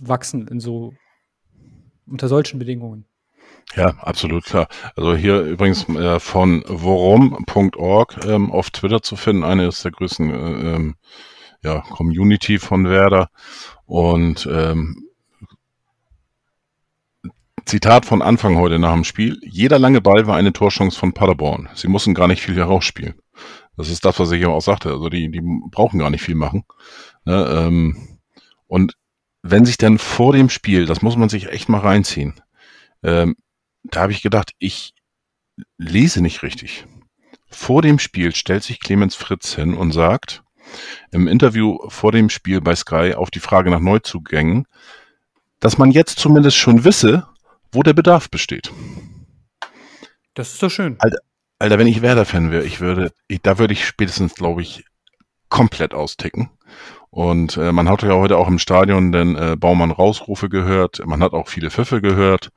[0.00, 0.92] wachsen in so
[2.06, 3.06] unter solchen Bedingungen?
[3.76, 4.68] Ja, absolut klar.
[4.94, 10.30] Also hier übrigens äh, von worum.org ähm, auf Twitter zu finden, eine ist der größten
[10.30, 10.96] äh, ähm,
[11.62, 13.30] ja, Community von Werder
[13.86, 15.08] und ähm,
[17.64, 19.38] Zitat von Anfang heute nach dem Spiel.
[19.42, 21.70] Jeder lange Ball war eine Torchance von Paderborn.
[21.74, 23.14] Sie mussten gar nicht viel herausspielen.
[23.76, 24.90] Das ist das, was ich auch sagte.
[24.90, 26.64] Also die, die brauchen gar nicht viel machen.
[27.24, 28.18] Ne, ähm,
[28.66, 28.94] und
[29.42, 32.40] wenn sich dann vor dem Spiel, das muss man sich echt mal reinziehen,
[33.02, 33.36] ähm,
[33.82, 34.94] da habe ich gedacht, ich
[35.76, 36.86] lese nicht richtig.
[37.48, 40.42] Vor dem Spiel stellt sich Clemens Fritz hin und sagt
[41.10, 44.66] im Interview vor dem Spiel bei Sky auf die Frage nach Neuzugängen,
[45.60, 47.26] dass man jetzt zumindest schon wisse,
[47.70, 48.72] wo der Bedarf besteht.
[50.34, 50.96] Das ist doch schön.
[50.98, 51.18] Alter,
[51.58, 54.84] Alter wenn ich Werder-Fan wäre, ich würde, ich, da würde ich spätestens, glaube ich,
[55.48, 56.50] komplett austicken.
[57.10, 61.00] Und äh, man hat ja heute auch im Stadion den äh, Baumann Rausrufe gehört.
[61.06, 62.50] Man hat auch viele Pfiffe gehört.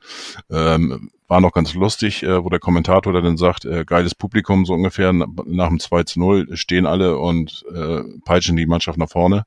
[0.50, 4.66] Ähm, war noch ganz lustig, äh, wo der Kommentator da dann sagt, äh, geiles Publikum
[4.66, 5.14] so ungefähr.
[5.14, 9.43] Nach dem 2 zu 0 stehen alle und äh, peitschen die Mannschaft nach vorne.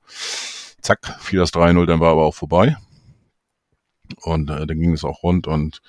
[0.81, 2.77] Zack, fiel das 3-0, dann war aber auch vorbei.
[4.23, 5.83] Und äh, dann ging es auch rund und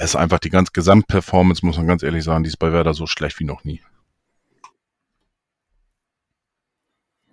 [0.00, 2.94] es ist einfach die ganz Gesamtperformance, muss man ganz ehrlich sagen, die ist bei Werder
[2.94, 3.80] so schlecht wie noch nie.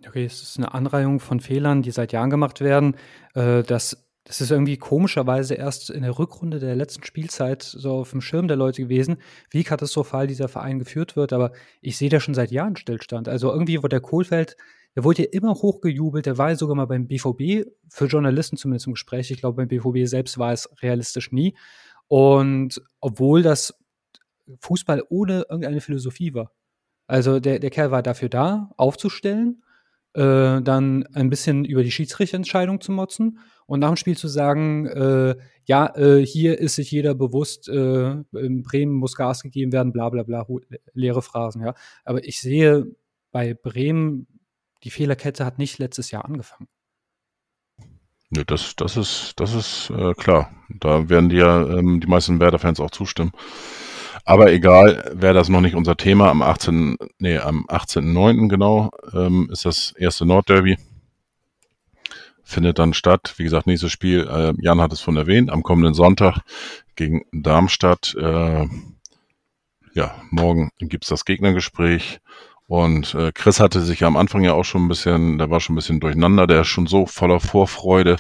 [0.08, 2.96] Okay, es ist eine Anreihung von Fehlern, die seit Jahren gemacht werden.
[3.36, 8.10] Äh, das, das ist irgendwie komischerweise erst in der Rückrunde der letzten Spielzeit so auf
[8.10, 9.18] dem Schirm der Leute gewesen,
[9.52, 11.34] wie katastrophal dieser Verein geführt wird.
[11.34, 11.52] Aber
[11.82, 13.28] ich sehe da schon seit Jahren Stillstand.
[13.28, 14.58] Also irgendwie wurde der Kohlfeld,
[14.96, 16.26] der wurde ja immer hochgejubelt.
[16.26, 19.30] Der war ja sogar mal beim BVB, für Journalisten zumindest im Gespräch.
[19.30, 21.56] Ich glaube, beim BVB selbst war es realistisch nie.
[22.08, 23.74] Und obwohl das
[24.60, 26.52] Fußball ohne irgendeine Philosophie war.
[27.08, 29.64] Also der, der Kerl war dafür da, aufzustellen
[30.16, 34.88] äh, dann ein bisschen über die Schiedsrichterentscheidung zu motzen und nach dem Spiel zu sagen,
[34.88, 35.36] äh,
[35.66, 40.10] ja, äh, hier ist sich jeder bewusst, äh, in Bremen muss Gas gegeben werden, bla
[40.10, 40.48] bla bla,
[40.94, 41.74] leere Phrasen, ja.
[42.06, 42.86] Aber ich sehe
[43.32, 44.28] bei Bremen,
[44.84, 46.70] die Fehlerkette hat nicht letztes Jahr angefangen.
[48.30, 50.52] Nö, das, das ist, das ist äh, klar.
[50.70, 53.32] Da werden ja ähm, die meisten Werder-Fans auch zustimmen.
[54.24, 56.30] Aber egal, wäre das noch nicht unser Thema.
[56.30, 56.98] Am 18.
[57.20, 58.50] Nee, am 18.09.
[58.50, 60.78] genau ähm, ist das erste Nordderby.
[62.44, 63.36] Findet dann statt.
[63.38, 66.40] Wie gesagt, nächstes Spiel, äh, Jan hat es von erwähnt, am kommenden Sonntag
[66.96, 68.16] gegen Darmstadt.
[68.16, 68.68] Äh,
[69.94, 72.20] ja, morgen gibt's das Gegnergespräch.
[72.68, 75.74] Und äh, Chris hatte sich am Anfang ja auch schon ein bisschen, der war schon
[75.74, 78.18] ein bisschen durcheinander, der ist schon so voller Vorfreude,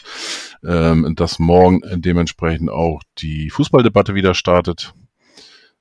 [0.64, 4.93] ähm, dass morgen dementsprechend auch die Fußballdebatte wieder startet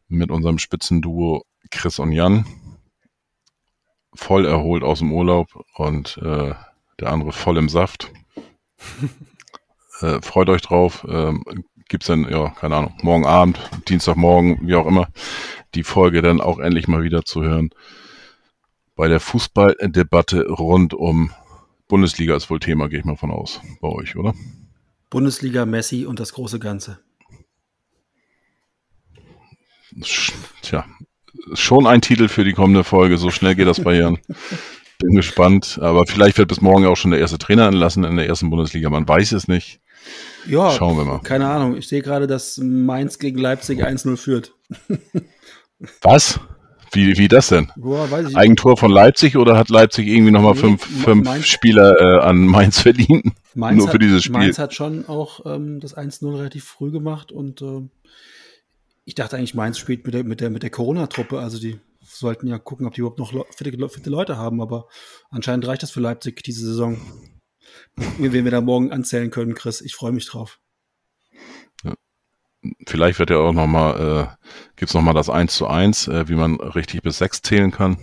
[0.08, 2.46] mit unserem Spitzenduo Chris und Jan.
[4.14, 6.54] Voll erholt aus dem Urlaub und äh,
[7.00, 8.12] der andere voll im Saft.
[10.00, 11.04] äh, freut euch drauf.
[11.08, 11.44] Ähm,
[11.88, 13.58] gibt's dann, ja, keine Ahnung, morgen Abend,
[13.88, 15.08] Dienstagmorgen, wie auch immer,
[15.74, 17.70] die Folge dann auch endlich mal wieder zu hören.
[18.96, 21.32] Bei der Fußballdebatte rund um
[21.88, 24.34] Bundesliga ist wohl Thema, gehe ich mal von aus, bei euch, oder?
[25.10, 26.98] Bundesliga, Messi und das große Ganze.
[30.62, 30.84] Tja,
[31.52, 33.16] schon ein Titel für die kommende Folge.
[33.18, 34.18] So schnell geht das bei Jan.
[34.98, 35.78] Bin gespannt.
[35.82, 38.90] Aber vielleicht wird bis morgen auch schon der erste Trainer entlassen in der ersten Bundesliga.
[38.90, 39.80] Man weiß es nicht.
[40.46, 41.20] Ja, schauen wir mal.
[41.20, 41.76] Keine Ahnung.
[41.76, 44.54] Ich sehe gerade, dass Mainz gegen Leipzig 1-0 führt.
[46.02, 46.40] Was?
[46.94, 47.70] Wie, wie das denn?
[47.76, 52.22] Boah, Eigentor von Leipzig oder hat Leipzig irgendwie nochmal nee, fünf, fünf Mainz, Spieler äh,
[52.22, 53.32] an Mainz verdient?
[53.54, 54.38] Mainz Nur für hat, dieses Spiel.
[54.38, 57.88] Mainz hat schon auch ähm, das 1-0 relativ früh gemacht und äh,
[59.04, 61.38] ich dachte eigentlich, Mainz spielt mit der, mit der, mit der Corona-Truppe.
[61.38, 64.60] Also die sollten ja gucken, ob die überhaupt noch fitte, fitte Leute haben.
[64.60, 64.88] Aber
[65.30, 66.98] anscheinend reicht das für Leipzig diese Saison.
[68.18, 69.80] Wen wir da morgen anzählen können, Chris.
[69.80, 70.58] Ich freue mich drauf.
[72.86, 74.46] Vielleicht wird ja auch noch mal, äh,
[74.76, 77.70] gibt es noch mal das 1 zu 1, äh, wie man richtig bis 6 zählen
[77.70, 77.96] kann.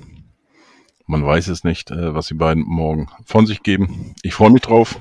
[1.08, 4.16] Man weiß es nicht, äh, was die beiden morgen von sich geben.
[4.24, 5.00] Ich freue mich drauf.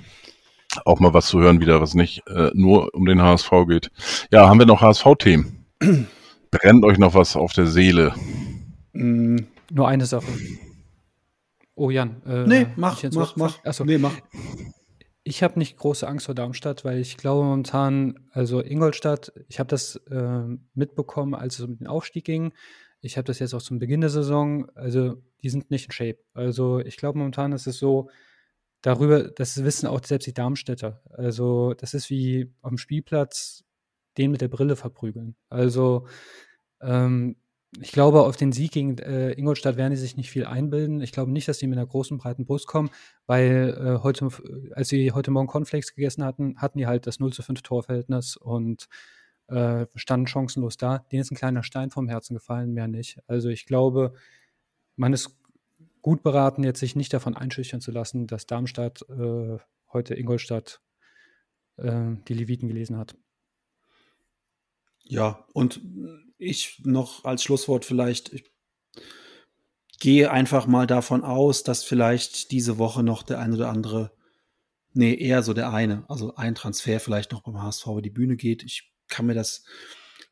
[0.85, 3.91] Auch mal was zu hören, wieder was nicht äh, nur um den HSV geht.
[4.31, 5.67] Ja, haben wir noch HSV-Themen?
[6.51, 8.15] Brennt euch noch was auf der Seele?
[8.93, 9.39] Mm,
[9.71, 10.27] nur eine Sache.
[11.75, 12.23] Oh Jan.
[12.27, 13.65] Äh, nee, mach, mach, mach.
[13.65, 13.85] Achso.
[13.85, 14.13] Nee, mach.
[15.23, 19.69] Ich habe nicht große Angst vor Darmstadt, weil ich glaube momentan, also Ingolstadt, ich habe
[19.69, 20.45] das äh,
[20.75, 22.53] mitbekommen, als es um den Aufstieg ging.
[23.03, 24.69] Ich habe das jetzt auch zum Beginn der Saison.
[24.75, 26.19] Also, die sind nicht in Shape.
[26.33, 28.11] Also, ich glaube momentan ist es so,
[28.83, 31.03] darüber, das wissen auch selbst die Darmstädter.
[31.11, 33.65] Also, das ist wie auf dem Spielplatz
[34.19, 35.37] den mit der Brille verprügeln.
[35.49, 36.07] Also
[36.81, 37.37] ähm,
[37.79, 41.01] ich glaube, auf den Sieg gegen äh, Ingolstadt werden die sich nicht viel einbilden.
[41.01, 42.91] Ich glaube nicht, dass die mit einer großen, breiten Brust kommen,
[43.27, 44.29] weil äh, heute,
[44.73, 48.37] als sie heute Morgen Cornflakes gegessen hatten, hatten die halt das 0 zu 5 Torverhältnis
[48.37, 48.89] und
[49.47, 50.99] äh, standen chancenlos da.
[50.99, 53.21] Denen ist ein kleiner Stein vom Herzen gefallen, mehr nicht.
[53.29, 54.15] Also ich glaube,
[54.97, 55.39] man ist
[56.03, 59.59] gut beraten, jetzt sich nicht davon einschüchtern zu lassen, dass Darmstadt äh,
[59.93, 60.81] heute Ingolstadt
[61.77, 63.17] äh, die Leviten gelesen hat.
[65.05, 65.81] Ja, und
[66.41, 68.51] ich noch als Schlusswort vielleicht, ich
[69.99, 74.13] gehe einfach mal davon aus, dass vielleicht diese Woche noch der ein oder andere,
[74.93, 78.37] nee, eher so der eine, also ein Transfer vielleicht noch beim HSV über die Bühne
[78.37, 78.63] geht.
[78.63, 79.65] Ich kann mir das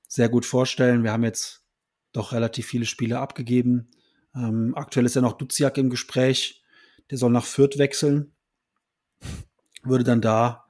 [0.08, 1.04] sehr gut vorstellen.
[1.04, 1.64] Wir haben jetzt
[2.12, 3.90] doch relativ viele Spiele abgegeben.
[4.34, 6.64] Ähm, aktuell ist ja noch Duziak im Gespräch.
[7.10, 8.32] Der soll nach Fürth wechseln.
[9.82, 10.64] Würde dann da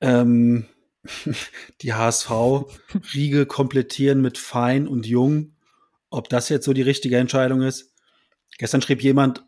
[0.00, 0.66] ähm,
[1.82, 5.54] die HSV-Riege komplettieren mit Fein und Jung.
[6.10, 7.92] Ob das jetzt so die richtige Entscheidung ist?
[8.58, 9.44] Gestern schrieb jemand,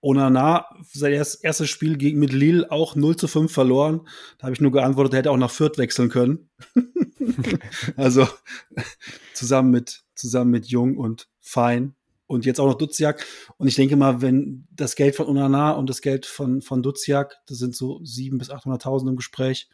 [0.00, 4.06] Onana, sein erstes Spiel gegen mit Lille auch 0 zu 5 verloren.
[4.38, 6.50] Da habe ich nur geantwortet, er hätte auch nach Fürth wechseln können.
[7.96, 8.28] also
[9.34, 11.94] zusammen mit, zusammen mit Jung und Fein
[12.26, 13.24] und jetzt auch noch Duziak.
[13.56, 17.36] Und ich denke mal, wenn das Geld von Onana und das Geld von, von Duziak,
[17.46, 19.70] das sind so 700.000 bis 800.000 im Gespräch,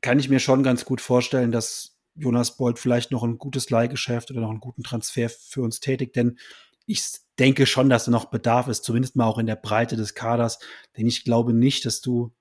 [0.00, 4.30] kann ich mir schon ganz gut vorstellen, dass Jonas Bolt vielleicht noch ein gutes Leihgeschäft
[4.30, 6.38] oder noch einen guten Transfer für uns tätigt, denn
[6.86, 7.02] ich
[7.38, 10.58] denke schon, dass da noch Bedarf ist, zumindest mal auch in der Breite des Kaders,
[10.96, 12.32] denn ich glaube nicht, dass du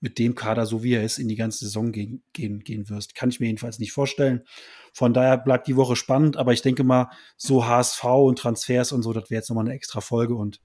[0.00, 3.14] mit dem Kader, so wie er ist, in die ganze Saison gehen, gehen, gehen wirst.
[3.14, 4.42] Kann ich mir jedenfalls nicht vorstellen.
[4.92, 9.02] Von daher bleibt die Woche spannend, aber ich denke mal, so HSV und Transfers und
[9.02, 10.60] so, das wäre jetzt nochmal eine extra Folge und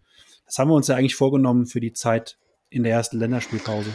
[0.45, 3.91] das haben wir uns ja eigentlich vorgenommen für die Zeit in der ersten Länderspielpause.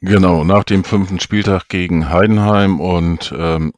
[0.00, 3.72] Genau, nach dem fünften Spieltag gegen Heidenheim und ähm,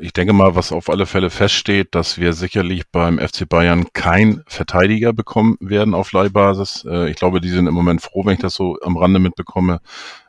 [0.00, 4.44] ich denke mal, was auf alle Fälle feststeht, dass wir sicherlich beim FC Bayern kein
[4.46, 6.86] Verteidiger bekommen werden auf Leihbasis.
[6.88, 9.80] Äh, ich glaube, die sind im Moment froh, wenn ich das so am Rande mitbekomme,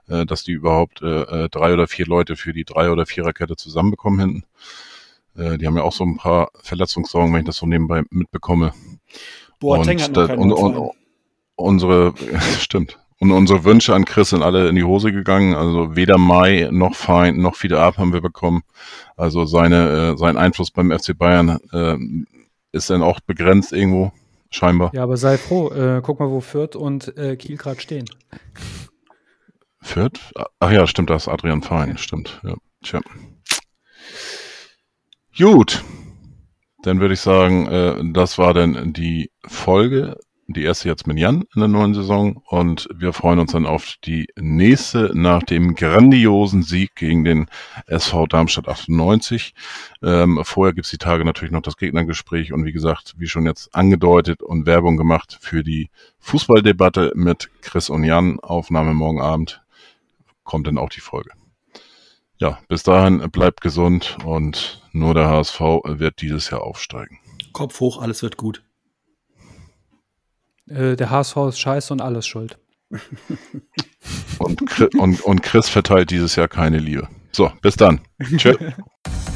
[0.08, 3.56] äh, dass die überhaupt äh, äh drei oder vier Leute für die drei oder viererkette
[3.56, 4.44] zusammenbekommen hinten.
[5.38, 8.74] Äh, die haben ja auch so ein paar Verletzungssorgen, wenn ich das so nebenbei mitbekomme.
[9.60, 10.92] Boateng und, hat noch und, und
[11.56, 12.16] unsere
[12.60, 15.56] stimmt und unsere Wünsche an Chris sind alle in die Hose gegangen.
[15.56, 18.64] Also weder Mai noch Feind noch Fiete Ab haben wir bekommen.
[19.16, 21.98] Also seine, äh, sein Einfluss beim FC Bayern äh,
[22.74, 24.12] ist dann auch begrenzt irgendwo,
[24.52, 24.92] scheinbar.
[24.94, 25.70] Ja, aber sei froh.
[25.70, 28.06] Äh, guck mal, wo Fürth und äh, Kiel gerade stehen.
[29.82, 30.34] Fürth?
[30.60, 31.98] Ach ja, stimmt, das ist Adrian Fein, ja.
[31.98, 32.42] stimmt.
[32.44, 32.56] Ja.
[32.84, 33.02] Tja.
[35.38, 35.84] Gut.
[36.84, 41.44] Dann würde ich sagen, äh, das war dann die Folge die erste jetzt mit Jan
[41.56, 46.62] in der neuen Saison und wir freuen uns dann auf die nächste nach dem grandiosen
[46.62, 47.48] Sieg gegen den
[47.88, 49.54] SV Darmstadt 98.
[50.04, 53.74] Ähm, vorher gibt's die Tage natürlich noch das Gegnergespräch und wie gesagt, wie schon jetzt
[53.74, 55.90] angedeutet und Werbung gemacht für die
[56.20, 58.40] Fußballdebatte mit Chris und Jan.
[58.40, 59.64] Aufnahme morgen Abend
[60.44, 61.32] kommt dann auch die Folge.
[62.38, 67.20] Ja, bis dahin bleibt gesund und nur der HSV wird dieses Jahr aufsteigen.
[67.54, 68.65] Kopf hoch, alles wird gut.
[70.70, 72.58] Äh, der HSV ist scheiße und alles schuld.
[74.40, 77.08] und, und, und Chris verteilt dieses Jahr keine Liebe.
[77.32, 78.02] So, bis dann.
[78.38, 78.56] Tschö.